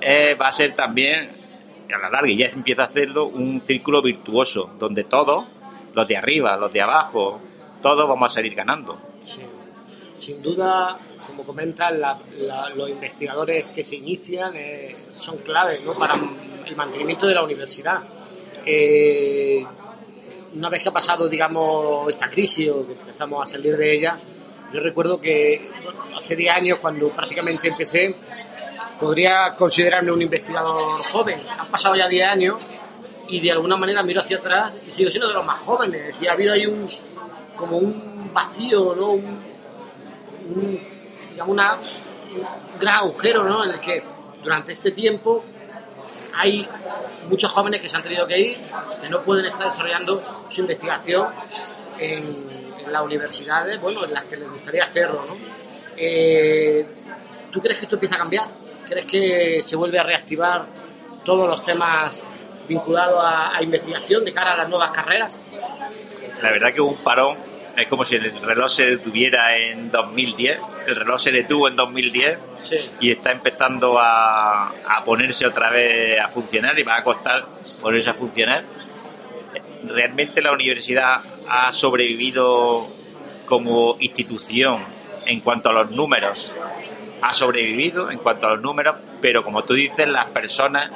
eh, 0.00 0.34
va 0.34 0.48
a 0.48 0.50
ser 0.50 0.74
también, 0.74 1.30
a 1.94 1.98
la 1.98 2.10
larga 2.10 2.32
ya 2.32 2.46
empieza 2.46 2.82
a 2.82 2.84
hacerlo, 2.86 3.26
un 3.26 3.60
círculo 3.62 4.02
virtuoso 4.02 4.70
donde 4.78 5.04
todos, 5.04 5.46
los 5.94 6.08
de 6.08 6.16
arriba, 6.16 6.56
los 6.56 6.72
de 6.72 6.80
abajo, 6.80 7.40
todos 7.80 8.08
vamos 8.08 8.32
a 8.32 8.34
salir 8.34 8.54
ganando. 8.54 8.98
Sin 10.14 10.42
duda, 10.42 10.98
como 11.26 11.44
comentan, 11.44 12.00
los 12.76 12.88
investigadores 12.88 13.70
que 13.70 13.82
se 13.82 13.96
inician 13.96 14.52
eh, 14.54 14.96
son 15.12 15.38
claves 15.38 15.84
¿no? 15.84 15.94
para 15.94 16.14
el 16.66 16.76
mantenimiento 16.76 17.26
de 17.26 17.34
la 17.34 17.42
universidad. 17.42 18.02
Eh, 18.64 19.64
una 20.54 20.68
vez 20.68 20.82
que 20.82 20.88
ha 20.90 20.92
pasado, 20.92 21.28
digamos, 21.28 22.08
esta 22.10 22.28
crisis 22.28 22.68
o 22.70 22.86
que 22.86 22.92
empezamos 22.92 23.42
a 23.42 23.52
salir 23.52 23.76
de 23.76 23.96
ella, 23.96 24.16
yo 24.72 24.80
recuerdo 24.80 25.20
que 25.20 25.68
hace 26.16 26.34
10 26.34 26.54
años, 26.54 26.78
cuando 26.78 27.08
prácticamente 27.10 27.68
empecé, 27.68 28.14
podría 29.00 29.54
considerarme 29.56 30.12
un 30.12 30.22
investigador 30.22 31.02
joven. 31.04 31.42
Han 31.58 31.66
pasado 31.68 31.94
ya 31.96 32.08
10 32.08 32.28
años 32.28 32.58
y 33.28 33.40
de 33.40 33.52
alguna 33.52 33.76
manera 33.76 34.02
miro 34.02 34.20
hacia 34.20 34.36
atrás 34.36 34.72
y 34.86 34.92
sigo 34.92 35.10
siendo 35.10 35.28
de 35.28 35.34
los 35.34 35.44
más 35.44 35.58
jóvenes. 35.58 36.20
Y 36.22 36.26
ha 36.26 36.32
habido 36.32 36.52
ahí 36.52 36.66
un, 36.66 36.90
como 37.56 37.78
un 37.78 38.30
vacío, 38.32 38.94
¿no? 38.94 39.10
Un, 39.10 39.42
un, 40.54 40.80
una, 41.46 41.74
un 41.74 42.78
gran 42.78 42.94
agujero, 42.96 43.44
¿no? 43.44 43.64
En 43.64 43.70
el 43.70 43.80
que 43.80 44.02
durante 44.42 44.72
este 44.72 44.90
tiempo 44.90 45.44
hay 46.34 46.68
muchos 47.28 47.50
jóvenes 47.52 47.80
que 47.80 47.88
se 47.88 47.96
han 47.96 48.02
tenido 48.02 48.26
que 48.26 48.38
ir, 48.38 48.58
que 49.00 49.08
no 49.08 49.22
pueden 49.22 49.44
estar 49.46 49.66
desarrollando 49.66 50.46
su 50.48 50.60
investigación 50.62 51.28
en, 51.98 52.24
en 52.84 52.92
las 52.92 53.02
universidades, 53.02 53.80
bueno, 53.80 54.04
en 54.04 54.14
las 54.14 54.24
que 54.24 54.36
les 54.36 54.50
gustaría 54.50 54.84
hacerlo, 54.84 55.24
¿no? 55.26 55.36
Eh, 55.96 56.86
¿Tú 57.50 57.60
crees 57.60 57.78
que 57.78 57.84
esto 57.84 57.96
empieza 57.96 58.14
a 58.14 58.18
cambiar? 58.18 58.48
¿Crees 58.88 59.06
que 59.06 59.62
se 59.62 59.76
vuelve 59.76 59.98
a 59.98 60.02
reactivar 60.02 60.66
todos 61.24 61.48
los 61.48 61.62
temas 61.62 62.26
vinculados 62.68 63.22
a, 63.22 63.56
a 63.56 63.62
investigación 63.62 64.24
de 64.24 64.32
cara 64.32 64.52
a 64.54 64.56
las 64.58 64.68
nuevas 64.68 64.90
carreras? 64.90 65.42
La 66.42 66.50
verdad 66.50 66.72
que 66.74 66.80
hubo 66.80 66.90
un 66.92 67.02
parón 67.02 67.36
es 67.76 67.86
como 67.88 68.04
si 68.04 68.16
el 68.16 68.38
reloj 68.42 68.68
se 68.68 68.84
detuviera 68.96 69.56
en 69.56 69.90
2010. 69.90 70.60
El 70.86 70.94
reloj 70.96 71.18
se 71.20 71.32
detuvo 71.32 71.68
en 71.68 71.76
2010 71.76 72.38
Sí. 72.54 72.76
y 73.00 73.10
está 73.12 73.32
empezando 73.32 73.98
a, 73.98 74.68
a 74.68 75.04
ponerse 75.04 75.46
otra 75.46 75.70
vez 75.70 76.20
a 76.20 76.28
funcionar 76.28 76.78
y 76.78 76.82
va 76.82 76.96
a 76.98 77.04
costar 77.04 77.46
ponerse 77.80 78.10
a 78.10 78.14
funcionar. 78.14 78.64
Realmente 79.84 80.42
la 80.42 80.52
universidad 80.52 81.22
ha 81.50 81.72
sobrevivido 81.72 82.86
como 83.46 83.96
institución 84.00 84.84
en 85.26 85.40
cuanto 85.40 85.70
a 85.70 85.72
los 85.72 85.90
números. 85.90 86.56
Ha 87.22 87.32
sobrevivido 87.32 88.10
en 88.10 88.18
cuanto 88.18 88.46
a 88.46 88.50
los 88.50 88.60
números, 88.60 88.96
pero 89.20 89.44
como 89.44 89.64
tú 89.64 89.74
dices, 89.74 90.08
las 90.08 90.26
personas 90.26 90.90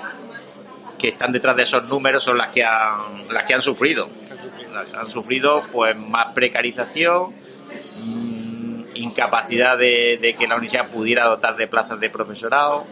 que 0.98 1.08
están 1.08 1.32
detrás 1.32 1.56
de 1.56 1.62
esos 1.62 1.84
números 1.84 2.22
son 2.22 2.38
las 2.38 2.48
que 2.48 2.64
han, 2.64 3.28
las 3.30 3.44
que 3.46 3.54
han 3.54 3.62
sufrido. 3.62 4.08
Las 4.72 4.94
han 4.94 5.06
sufrido 5.06 5.62
pues 5.72 5.98
más 6.00 6.32
precarización, 6.32 7.32
mmm, 7.98 8.84
incapacidad 8.94 9.78
de, 9.78 10.18
de, 10.20 10.34
que 10.34 10.46
la 10.46 10.56
universidad 10.56 10.90
pudiera 10.90 11.24
dotar 11.26 11.56
de 11.56 11.66
plazas 11.66 12.00
de 12.00 12.10
profesorado. 12.10 12.86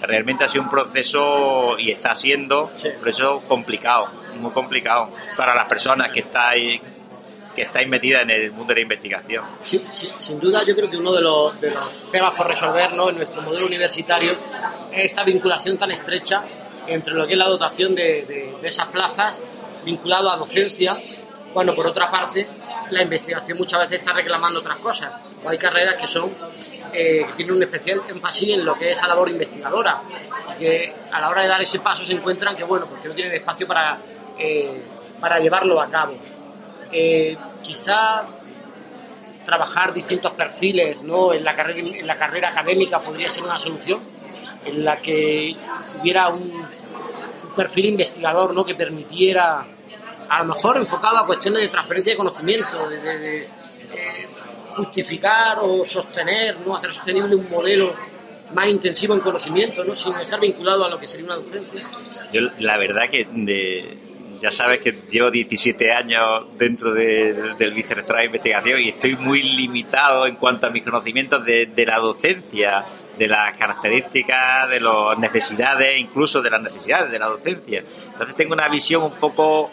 Realmente 0.00 0.44
ha 0.44 0.48
sido 0.48 0.62
un 0.62 0.70
proceso 0.70 1.76
y 1.78 1.90
está 1.90 2.14
siendo 2.14 2.66
un 2.66 3.00
proceso 3.00 3.42
complicado, 3.48 4.08
muy 4.38 4.52
complicado 4.52 5.10
para 5.36 5.54
las 5.54 5.68
personas 5.68 6.12
que 6.12 6.20
estáis 6.20 6.80
que 7.58 7.64
estáis 7.64 7.88
metidas 7.88 8.22
en 8.22 8.30
el 8.30 8.50
mundo 8.52 8.68
de 8.68 8.74
la 8.76 8.80
investigación. 8.82 9.44
Sí, 9.60 9.84
sí, 9.90 10.08
sin 10.16 10.38
duda, 10.38 10.62
yo 10.64 10.74
creo 10.74 10.88
que 10.90 10.96
uno 10.96 11.12
de 11.12 11.20
los, 11.20 11.60
de 11.60 11.70
los 11.70 12.10
temas 12.10 12.34
por 12.34 12.46
resolver 12.46 12.92
¿no? 12.92 13.10
en 13.10 13.16
nuestro 13.16 13.42
modelo 13.42 13.66
universitario 13.66 14.30
es 14.30 14.42
esta 14.92 15.24
vinculación 15.24 15.76
tan 15.76 15.90
estrecha 15.90 16.44
entre 16.86 17.14
lo 17.14 17.26
que 17.26 17.32
es 17.32 17.38
la 17.38 17.48
dotación 17.48 17.94
de, 17.94 18.24
de, 18.26 18.56
de 18.60 18.68
esas 18.68 18.86
plazas 18.86 19.42
vinculado 19.84 20.30
a 20.30 20.36
docencia, 20.36 20.96
cuando 21.52 21.74
por 21.74 21.86
otra 21.86 22.10
parte 22.10 22.46
la 22.90 23.02
investigación 23.02 23.58
muchas 23.58 23.80
veces 23.80 24.00
está 24.00 24.12
reclamando 24.12 24.60
otras 24.60 24.78
cosas. 24.78 25.12
O 25.44 25.48
hay 25.48 25.58
carreras 25.58 25.96
que 25.96 26.06
son 26.06 26.30
eh, 26.92 27.24
que 27.26 27.32
tienen 27.34 27.56
un 27.56 27.62
especial 27.62 28.02
énfasis 28.08 28.54
en 28.54 28.64
lo 28.64 28.74
que 28.74 28.90
es 28.92 29.02
la 29.02 29.08
labor 29.08 29.28
investigadora, 29.28 30.00
que 30.58 30.94
a 31.12 31.20
la 31.20 31.28
hora 31.28 31.42
de 31.42 31.48
dar 31.48 31.60
ese 31.60 31.80
paso 31.80 32.04
se 32.04 32.12
encuentran 32.14 32.56
que 32.56 32.64
bueno, 32.64 32.86
porque 32.86 33.08
no 33.08 33.14
tienen 33.14 33.34
espacio 33.34 33.66
para, 33.66 33.98
eh, 34.38 34.82
para 35.20 35.38
llevarlo 35.38 35.80
a 35.80 35.88
cabo. 35.88 36.14
Eh, 36.90 37.36
quizá 37.62 38.24
trabajar 39.44 39.94
distintos 39.94 40.32
perfiles 40.34 41.02
¿no? 41.02 41.32
en, 41.32 41.42
la 41.42 41.56
carrera, 41.56 41.78
en 41.80 42.06
la 42.06 42.16
carrera 42.16 42.50
académica 42.50 43.00
podría 43.00 43.30
ser 43.30 43.44
una 43.44 43.56
solución 43.56 44.00
en 44.64 44.84
la 44.84 44.98
que 44.98 45.56
hubiera 45.98 46.28
un, 46.28 46.42
un 46.42 47.54
perfil 47.56 47.86
investigador 47.86 48.52
¿no? 48.52 48.64
que 48.64 48.74
permitiera, 48.74 49.66
a 50.28 50.38
lo 50.40 50.44
mejor 50.54 50.76
enfocado 50.76 51.16
a 51.16 51.26
cuestiones 51.26 51.62
de 51.62 51.68
transferencia 51.68 52.12
de 52.12 52.16
conocimiento, 52.18 52.88
de, 52.88 53.00
de, 53.00 53.18
de, 53.18 53.48
justificar 54.76 55.58
o 55.62 55.82
sostener, 55.82 56.60
no 56.66 56.76
hacer 56.76 56.92
sostenible 56.92 57.34
un 57.34 57.50
modelo 57.50 57.94
más 58.52 58.68
intensivo 58.68 59.14
en 59.14 59.20
conocimiento, 59.20 59.82
¿no? 59.82 59.94
sin 59.94 60.14
estar 60.14 60.40
vinculado 60.40 60.84
a 60.84 60.90
lo 60.90 60.98
que 60.98 61.06
sería 61.06 61.26
una 61.26 61.36
docencia. 61.36 61.80
Yo, 62.32 62.42
la 62.58 62.76
verdad 62.76 63.08
que 63.10 63.26
de, 63.30 63.96
ya 64.38 64.50
sabes 64.50 64.80
que 64.80 64.92
llevo 65.10 65.30
17 65.30 65.92
años 65.92 66.46
dentro 66.56 66.92
de, 66.92 67.54
del 67.58 67.72
vicerrectorado 67.72 68.20
de 68.20 68.26
investigación 68.26 68.80
y 68.80 68.88
estoy 68.88 69.16
muy 69.16 69.42
limitado 69.42 70.26
en 70.26 70.36
cuanto 70.36 70.66
a 70.66 70.70
mis 70.70 70.82
conocimientos 70.82 71.44
de, 71.44 71.66
de 71.66 71.86
la 71.86 71.98
docencia, 71.98 72.84
de 73.18 73.28
las 73.28 73.56
características, 73.56 74.70
de 74.70 74.80
las 74.80 75.18
necesidades, 75.18 75.98
incluso 75.98 76.40
de 76.40 76.50
las 76.50 76.62
necesidades 76.62 77.10
de 77.10 77.18
la 77.18 77.26
docencia. 77.26 77.82
Entonces 78.12 78.36
tengo 78.36 78.54
una 78.54 78.68
visión 78.68 79.02
un 79.02 79.14
poco 79.14 79.70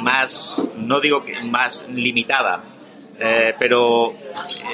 más, 0.00 0.72
no 0.76 1.00
digo 1.00 1.22
que 1.22 1.40
más 1.42 1.86
limitada, 1.88 2.62
eh, 3.18 3.54
pero 3.58 4.14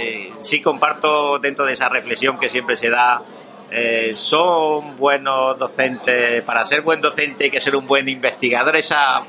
eh, 0.01 0.33
sí 0.40 0.61
comparto 0.61 1.38
dentro 1.38 1.66
de 1.66 1.72
esa 1.72 1.88
reflexión 1.88 2.38
que 2.38 2.48
siempre 2.48 2.77
se 2.77 2.90
da. 2.90 3.22
Eh, 3.71 4.13
son 4.15 4.97
buenos 4.97 5.59
docentes, 5.59 6.43
para 6.43 6.65
ser 6.65 6.81
buen 6.81 7.03
docente 7.03 7.45
hay 7.45 7.51
que 7.51 7.61
ser 7.61 7.77
un 7.77 7.87
buen 7.87 8.09
investigador. 8.09 8.77
Esa, 8.77 9.23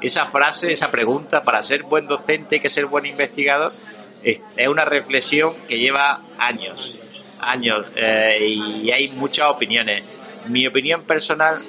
esa 0.00 0.26
frase, 0.26 0.72
esa 0.72 0.90
pregunta, 0.90 1.42
para 1.42 1.62
ser 1.62 1.82
buen 1.82 2.06
docente 2.06 2.56
hay 2.56 2.60
que 2.60 2.70
ser 2.70 2.86
buen 2.86 3.06
investigador, 3.06 3.72
es, 4.22 4.40
una 4.66 4.84
reflexión 4.84 5.54
que 5.68 5.78
lleva 5.78 6.22
años, 6.38 7.02
años, 7.40 7.86
y 8.40 8.90
hay 8.90 9.08
muchas 9.08 9.48
opiniones. 9.48 10.02
Mi 10.48 10.66
opinión 10.66 11.02
personal 11.02 11.62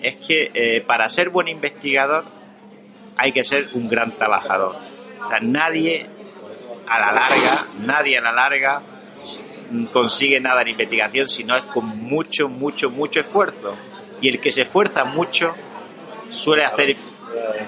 es 0.00 0.16
que 0.16 0.84
para 0.86 1.08
ser 1.08 1.30
buen 1.30 1.48
investigador 1.48 2.24
hay 3.16 3.32
que 3.32 3.42
ser 3.42 3.68
un 3.74 3.88
gran 3.88 4.12
trabajador. 4.12 4.76
O 5.22 5.26
sea, 5.26 5.40
nadie 5.40 6.06
a 6.86 6.98
la 6.98 7.12
larga, 7.12 7.66
nadie 7.80 8.18
a 8.18 8.20
la 8.20 8.32
larga 8.32 8.82
consigue 9.92 10.40
nada 10.40 10.62
en 10.62 10.68
investigación 10.68 11.28
si 11.28 11.44
no 11.44 11.56
es 11.56 11.64
con 11.64 11.86
mucho, 11.86 12.48
mucho, 12.48 12.90
mucho 12.90 13.20
esfuerzo. 13.20 13.76
Y 14.20 14.28
el 14.28 14.40
que 14.40 14.50
se 14.50 14.62
esfuerza 14.62 15.04
mucho 15.04 15.54
suele 16.28 16.64
hacer 16.64 16.96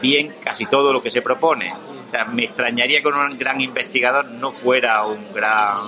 bien 0.01 0.35
casi 0.43 0.67
todo 0.67 0.93
lo 0.93 1.03
que 1.03 1.11
se 1.11 1.23
propone. 1.23 1.73
O 1.73 2.09
sea, 2.09 2.25
me 2.27 2.45
extrañaría 2.45 3.01
que 3.01 3.09
un 3.09 3.39
gran 3.39 3.61
investigador 3.61 4.27
no 4.27 4.53
fuera 4.53 5.07
un 5.07 5.33
gran 5.33 5.79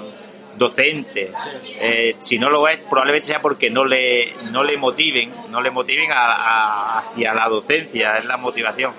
docente. 0.56 1.32
Eh, 1.80 2.16
si 2.18 2.38
no 2.38 2.48
lo 2.48 2.66
es, 2.68 2.78
probablemente 2.78 3.26
sea 3.28 3.42
porque 3.42 3.70
no 3.70 3.84
le, 3.84 4.34
no 4.50 4.64
le 4.64 4.76
motiven, 4.76 5.32
no 5.50 5.60
le 5.60 5.70
motiven 5.70 6.08
hacia 6.10 7.34
la 7.34 7.48
docencia, 7.48 8.18
es 8.18 8.24
la 8.24 8.36
motivación 8.36 8.94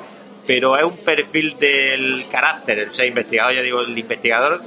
pero 0.45 0.77
es 0.77 0.83
un 0.83 0.97
perfil 0.97 1.57
del 1.57 2.27
carácter, 2.29 2.79
el 2.79 2.91
ser 2.91 3.07
investigador. 3.07 3.53
Ya 3.53 3.61
digo, 3.61 3.81
el 3.81 3.97
investigador 3.97 4.61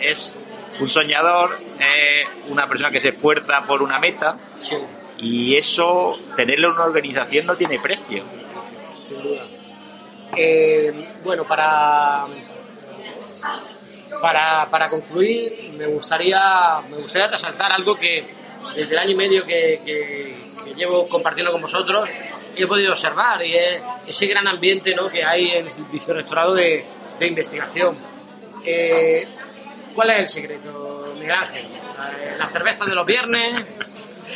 es 0.00 0.36
un 0.80 0.88
soñador, 0.88 1.58
es 1.78 2.26
una 2.48 2.66
persona 2.66 2.90
que 2.90 3.00
se 3.00 3.10
esfuerza 3.10 3.60
por 3.66 3.82
una 3.82 3.98
meta 3.98 4.38
y 5.18 5.56
eso, 5.56 6.14
tenerlo 6.36 6.68
en 6.68 6.74
una 6.74 6.84
organización 6.84 7.46
no 7.46 7.54
tiene 7.54 7.78
precio. 7.78 8.24
sin 9.02 9.22
duda. 9.22 9.42
Eh, 10.36 11.14
bueno, 11.22 11.44
para, 11.44 12.26
para, 14.20 14.68
para 14.70 14.88
concluir, 14.88 15.72
me 15.76 15.86
gustaría, 15.86 16.80
me 16.90 16.96
gustaría 16.96 17.28
resaltar 17.28 17.70
algo 17.72 17.94
que 17.96 18.26
desde 18.74 18.92
el 18.92 18.98
año 18.98 19.10
y 19.10 19.14
medio 19.14 19.44
que, 19.44 19.80
que 19.84 20.72
llevo 20.74 21.08
compartiendo 21.08 21.52
con 21.52 21.60
vosotros 21.60 22.08
he 22.56 22.66
podido 22.66 22.92
observar 22.92 23.44
y 23.44 23.54
es 23.54 23.82
ese 24.06 24.26
gran 24.26 24.46
ambiente 24.46 24.94
¿no? 24.94 25.08
que 25.08 25.24
hay 25.24 25.50
en 25.50 25.66
el 25.66 25.84
vicerrectorado 25.92 26.54
de, 26.54 26.84
de 27.18 27.26
investigación. 27.26 27.96
Eh, 28.64 29.26
¿Cuál 29.94 30.10
es 30.10 30.18
el 30.18 30.28
secreto, 30.28 31.14
Miguel 31.14 31.30
Ángel? 31.30 31.64
Eh, 31.66 32.36
la 32.38 32.46
cerveza 32.46 32.84
de 32.84 32.94
los 32.94 33.06
viernes. 33.06 33.64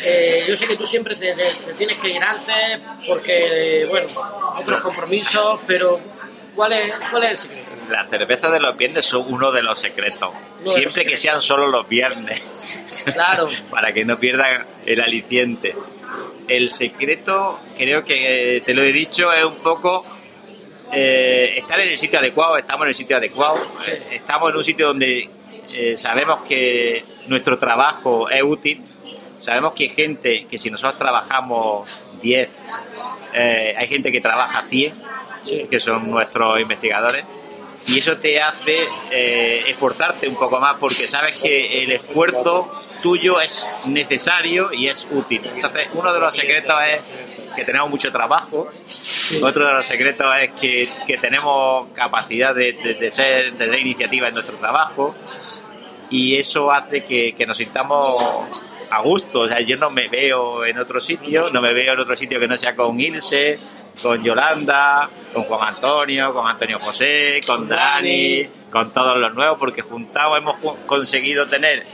Eh, 0.05 0.45
yo 0.47 0.57
sé 0.57 0.67
que 0.67 0.77
tú 0.77 0.87
siempre 0.87 1.17
te, 1.17 1.35
te, 1.35 1.45
te, 1.45 1.73
tienes 1.75 1.97
que 1.99 2.11
ir 2.11 2.23
antes 2.23 2.81
porque, 3.07 3.87
bueno, 3.89 4.07
otros 4.57 4.81
compromisos, 4.83 5.61
pero 5.67 5.99
¿cuál 6.55 6.75
es, 6.75 6.95
cuál 7.11 7.25
es 7.25 7.31
el 7.31 7.39
secreto? 7.39 7.71
La 7.91 8.07
cerveza 8.07 8.51
de 8.51 8.61
los 8.61 8.77
viernes 8.77 9.07
son 9.07 9.25
uno 9.33 9.51
de 9.51 9.63
los 9.63 9.79
secretos. 9.79 10.31
Siempre 10.61 11.07
que 11.07 11.17
sean 11.17 11.41
solo 11.41 11.67
los 11.69 11.89
viernes. 11.89 12.43
Claro. 13.13 13.49
Para 13.71 13.93
que 13.93 14.05
no 14.05 14.19
pierdan 14.19 14.67
el 14.85 15.01
aliciente 15.01 15.75
el 16.49 16.69
secreto, 16.69 17.61
creo 17.77 18.03
que 18.03 18.63
te 18.65 18.73
lo 18.73 18.83
he 18.83 18.93
dicho, 18.93 19.33
es 19.33 19.45
un 19.45 19.57
poco 19.57 20.05
eh, 20.91 21.55
estar 21.57 21.79
en 21.81 21.91
el 21.91 21.99
sitio 21.99 22.19
adecuado, 22.19 22.57
estamos 22.57 22.85
en 22.85 22.89
el 22.89 22.95
sitio 22.95 23.17
adecuado, 23.19 23.61
estamos 24.11 24.51
en 24.51 24.57
un 24.57 24.65
sitio 24.65 24.87
donde 24.89 25.29
eh, 25.73 25.97
sabemos 25.97 26.41
que 26.47 27.05
nuestro 27.27 27.59
trabajo 27.59 28.31
es 28.31 28.43
útil, 28.43 28.83
sabemos 29.37 29.75
que 29.75 29.85
hay 29.85 29.91
gente 29.91 30.47
que 30.47 30.59
si 30.59 30.71
nosotros 30.71 30.97
trabajamos 30.97 31.89
10, 32.21 32.49
eh, 33.35 33.75
hay 33.77 33.87
gente 33.87 34.11
que 34.11 34.21
trabaja 34.21 34.63
100, 34.63 34.95
que 35.71 35.81
son 35.81 36.11
nuestros 36.11 36.61
investigadores, 36.61 37.25
y 37.87 37.99
eso 37.99 38.19
te 38.19 38.41
hace 38.41 38.87
eh, 39.11 39.63
esforzarte 39.67 40.29
un 40.29 40.37
poco 40.37 40.61
más 40.61 40.77
porque 40.79 41.07
sabes 41.07 41.39
que 41.39 41.83
el 41.83 41.93
esfuerzo 41.93 42.71
tuyo 43.03 43.41
es 43.41 43.67
necesario 43.87 44.73
y 44.73 44.89
es 44.89 45.07
útil. 45.11 45.41
Entonces, 45.55 45.89
uno 45.95 46.13
de 46.13 46.21
los 46.21 46.35
secretos 46.35 46.77
es 46.87 47.01
que 47.59 47.65
tenemos 47.65 47.91
mucho 47.91 48.11
trabajo, 48.13 48.71
otro 49.43 49.67
de 49.67 49.73
los 49.73 49.85
secretos 49.85 50.27
es 50.41 50.51
que, 50.61 50.89
que 51.07 51.19
tenemos 51.19 51.89
capacidad 51.93 52.55
de, 52.55 52.73
de, 52.73 52.95
de, 52.95 53.11
ser, 53.11 53.53
de 53.53 53.67
tener 53.67 53.81
iniciativa 53.81 54.29
en 54.29 54.35
nuestro 54.35 54.57
trabajo 54.57 55.15
y 56.09 56.37
eso 56.37 56.71
hace 56.71 57.05
que, 57.05 57.33
que 57.33 57.47
nos 57.47 57.57
sintamos 57.57 58.23
a 58.91 59.01
gusto. 59.03 59.41
O 59.41 59.49
sea, 59.49 59.61
yo 59.61 59.77
no 59.77 59.91
me 59.91 60.09
veo 60.09 60.65
en 60.65 60.79
otro 60.79 61.01
sitio, 61.01 61.51
no 61.53 61.61
me 61.61 61.73
veo 61.73 61.93
en 61.93 62.01
otro 62.01 62.17
sitio 62.17 62.39
que 62.39 62.49
no 62.49 62.57
sea 62.57 62.75
con 62.75 62.99
Ilse, 62.99 63.59
con 64.03 64.23
Yolanda, 64.23 65.11
con 65.33 65.43
Juan 65.43 65.75
Antonio, 65.75 66.33
con 66.33 66.47
Antonio 66.47 66.79
José, 66.79 67.41
con 67.47 67.69
Dani, 67.69 68.47
con 68.71 68.93
todos 68.93 69.17
los 69.17 69.35
nuevos, 69.35 69.59
porque 69.59 69.83
juntados 69.83 70.39
hemos 70.39 70.57
conseguido 70.87 71.47
tener 71.47 71.85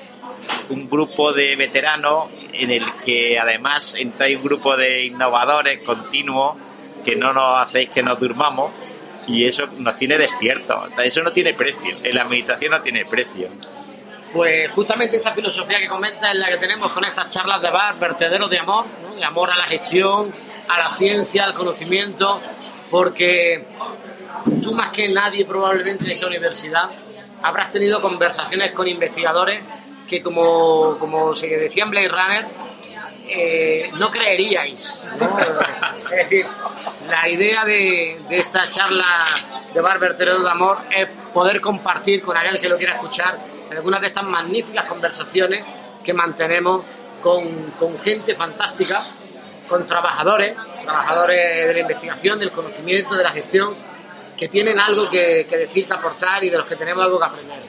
un 0.71 0.89
grupo 0.89 1.33
de 1.33 1.57
veteranos 1.57 2.31
en 2.53 2.71
el 2.71 2.85
que 3.05 3.39
además 3.39 3.95
entra 3.97 4.27
un 4.27 4.43
grupo 4.43 4.77
de 4.77 5.07
innovadores 5.07 5.81
continuos 5.81 6.57
que 7.05 7.17
no 7.17 7.33
nos 7.33 7.67
hacéis 7.67 7.91
que 7.91 8.03
nos 8.03 8.19
durmamos 8.19 8.73
y 9.29 9.47
eso 9.47 9.67
nos 9.79 9.97
tiene 9.97 10.19
despiertos. 10.19 10.91
Eso 10.99 11.23
no 11.23 11.33
tiene 11.33 11.55
precio, 11.55 11.97
en 12.03 12.15
la 12.15 12.23
administración 12.23 12.73
no 12.73 12.83
tiene 12.83 13.05
precio. 13.05 13.49
Pues 14.33 14.71
justamente 14.73 15.17
esta 15.17 15.33
filosofía 15.33 15.79
que 15.79 15.89
comenta 15.89 16.33
es 16.33 16.39
la 16.39 16.49
que 16.49 16.57
tenemos 16.57 16.91
con 16.91 17.05
estas 17.05 17.29
charlas 17.29 17.63
de 17.63 17.71
bar, 17.71 17.97
vertederos 17.99 18.51
de 18.51 18.59
amor, 18.59 18.85
¿no? 19.01 19.15
de 19.15 19.25
amor 19.25 19.51
a 19.51 19.57
la 19.57 19.65
gestión, 19.65 20.35
a 20.69 20.79
la 20.79 20.91
ciencia, 20.91 21.45
al 21.45 21.55
conocimiento, 21.55 22.41
porque 22.91 23.65
tú 24.61 24.75
más 24.75 24.91
que 24.91 25.09
nadie 25.09 25.45
probablemente 25.45 26.07
en 26.07 26.13
esta 26.13 26.27
universidad 26.27 26.91
habrás 27.43 27.69
tenido 27.69 28.01
conversaciones 28.01 28.73
con 28.73 28.89
investigadores 28.89 29.61
que 30.09 30.23
como, 30.23 30.97
como 30.99 31.35
se 31.35 31.49
decía 31.49 31.85
en 31.85 31.91
Blade 31.91 32.09
Runner, 32.09 32.47
eh, 33.27 33.91
no 33.95 34.11
creeríais. 34.11 35.11
¿no? 35.19 35.39
es 36.11 36.17
decir, 36.17 36.47
la 37.09 37.29
idea 37.29 37.65
de, 37.65 38.19
de, 38.29 38.39
esta 38.39 38.69
charla 38.69 39.25
de 39.73 39.81
Bar 39.81 39.99
Vertedero 39.99 40.41
de 40.41 40.51
Amor 40.51 40.79
es 40.95 41.09
poder 41.33 41.61
compartir 41.61 42.21
con 42.21 42.37
aquel 42.37 42.61
que 42.61 42.69
lo 42.69 42.77
quiera 42.77 42.95
escuchar 42.95 43.39
algunas 43.71 44.01
de 44.01 44.09
estas 44.09 44.25
magníficas 44.25 44.85
conversaciones 44.85 45.65
que 46.03 46.13
mantenemos 46.13 46.85
con, 47.23 47.71
con 47.73 47.99
gente 47.99 48.35
fantástica, 48.35 49.03
con 49.69 49.87
trabajadores, 49.87 50.55
trabajadores 50.85 51.67
de 51.67 51.73
la 51.73 51.81
investigación, 51.81 52.39
del 52.39 52.51
conocimiento, 52.51 53.15
de 53.15 53.25
la 53.25 53.31
gestión, 53.31 53.75
que 54.37 54.49
tienen 54.49 54.79
algo 54.79 55.09
que, 55.09 55.47
que 55.49 55.57
decir, 55.57 55.87
que 55.87 55.95
aportar 55.95 56.45
y 56.45 56.51
de 56.51 56.59
los 56.59 56.67
que 56.67 56.77
tenemos 56.77 57.03
algo 57.03 57.19
que 57.19 57.25
aprender. 57.25 57.63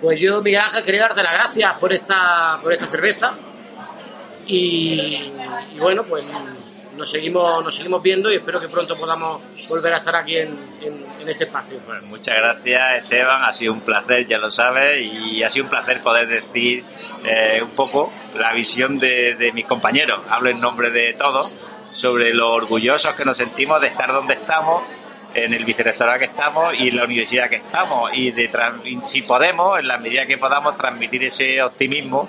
Pues 0.00 0.20
yo, 0.20 0.40
Miguel 0.42 0.60
Ángel, 0.60 0.84
quería 0.84 1.02
darte 1.02 1.22
las 1.22 1.34
gracias 1.34 1.78
por 1.78 1.92
esta, 1.92 2.58
por 2.62 2.72
esta 2.72 2.86
cerveza. 2.86 3.34
Y, 4.46 5.32
bueno, 5.78 6.04
pues 6.04 6.24
nos 6.96 7.10
seguimos, 7.10 7.64
nos 7.64 7.74
seguimos 7.74 8.02
viendo 8.02 8.32
y 8.32 8.36
espero 8.36 8.60
que 8.60 8.68
pronto 8.68 8.94
podamos 8.96 9.42
volver 9.68 9.94
a 9.94 9.98
estar 9.98 10.16
aquí 10.16 10.36
en, 10.36 10.56
en, 10.80 11.06
en 11.20 11.28
este 11.28 11.44
espacio. 11.44 11.80
Bueno, 11.86 12.06
muchas 12.06 12.34
gracias 12.34 13.02
Esteban, 13.02 13.42
ha 13.42 13.52
sido 13.52 13.72
un 13.72 13.82
placer, 13.82 14.26
ya 14.26 14.38
lo 14.38 14.50
sabes, 14.50 15.06
y 15.06 15.42
ha 15.42 15.50
sido 15.50 15.64
un 15.64 15.70
placer 15.70 16.00
poder 16.02 16.28
decir 16.28 16.82
eh, 17.24 17.60
un 17.62 17.70
poco 17.70 18.12
la 18.34 18.52
visión 18.52 18.98
de, 18.98 19.34
de 19.34 19.52
mis 19.52 19.66
compañeros, 19.66 20.20
hablo 20.28 20.50
en 20.50 20.60
nombre 20.60 20.90
de 20.90 21.12
todos, 21.14 21.52
sobre 21.92 22.32
lo 22.32 22.50
orgullosos 22.50 23.14
que 23.14 23.24
nos 23.24 23.36
sentimos 23.36 23.80
de 23.80 23.88
estar 23.88 24.12
donde 24.12 24.34
estamos 24.34 24.82
en 25.34 25.54
el 25.54 25.64
vicerrectorado 25.64 26.18
que 26.18 26.26
estamos 26.26 26.78
y 26.78 26.88
en 26.88 26.96
la 26.96 27.04
universidad 27.04 27.48
que 27.48 27.56
estamos 27.56 28.10
y 28.14 28.30
de 28.30 28.50
si 29.02 29.22
podemos, 29.22 29.78
en 29.78 29.88
la 29.88 29.98
medida 29.98 30.26
que 30.26 30.38
podamos, 30.38 30.74
transmitir 30.76 31.24
ese 31.24 31.62
optimismo 31.62 32.28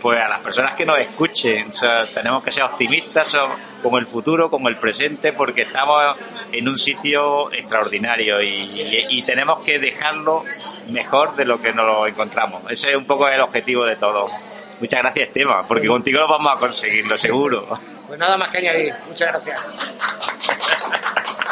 pues 0.00 0.20
a 0.20 0.28
las 0.28 0.40
personas 0.40 0.74
que 0.74 0.86
nos 0.86 0.98
escuchen. 0.98 1.68
O 1.68 1.72
sea, 1.72 2.06
tenemos 2.12 2.42
que 2.42 2.50
ser 2.52 2.64
optimistas 2.64 3.36
con 3.82 3.94
el 3.94 4.06
futuro, 4.06 4.50
con 4.50 4.66
el 4.66 4.76
presente, 4.76 5.32
porque 5.32 5.62
estamos 5.62 6.16
en 6.52 6.68
un 6.68 6.76
sitio 6.76 7.52
extraordinario 7.52 8.40
y, 8.42 9.22
tenemos 9.22 9.60
que 9.60 9.78
dejarlo 9.78 10.44
mejor 10.88 11.34
de 11.34 11.44
lo 11.44 11.60
que 11.60 11.72
nos 11.72 11.86
lo 11.86 12.06
encontramos. 12.06 12.62
Ese 12.70 12.90
es 12.90 12.96
un 12.96 13.04
poco 13.04 13.26
el 13.26 13.40
objetivo 13.40 13.84
de 13.84 13.96
todo. 13.96 14.28
Muchas 14.78 15.00
gracias, 15.00 15.32
Tema, 15.32 15.66
porque 15.66 15.88
contigo 15.88 16.20
lo 16.20 16.28
vamos 16.28 16.52
a 16.54 16.58
conseguirlo, 16.60 17.16
seguro. 17.16 17.66
Pues 18.06 18.18
nada 18.18 18.36
más 18.36 18.50
que 18.50 18.58
añadir. 18.58 18.94
Muchas 19.08 19.28
gracias. 19.28 19.66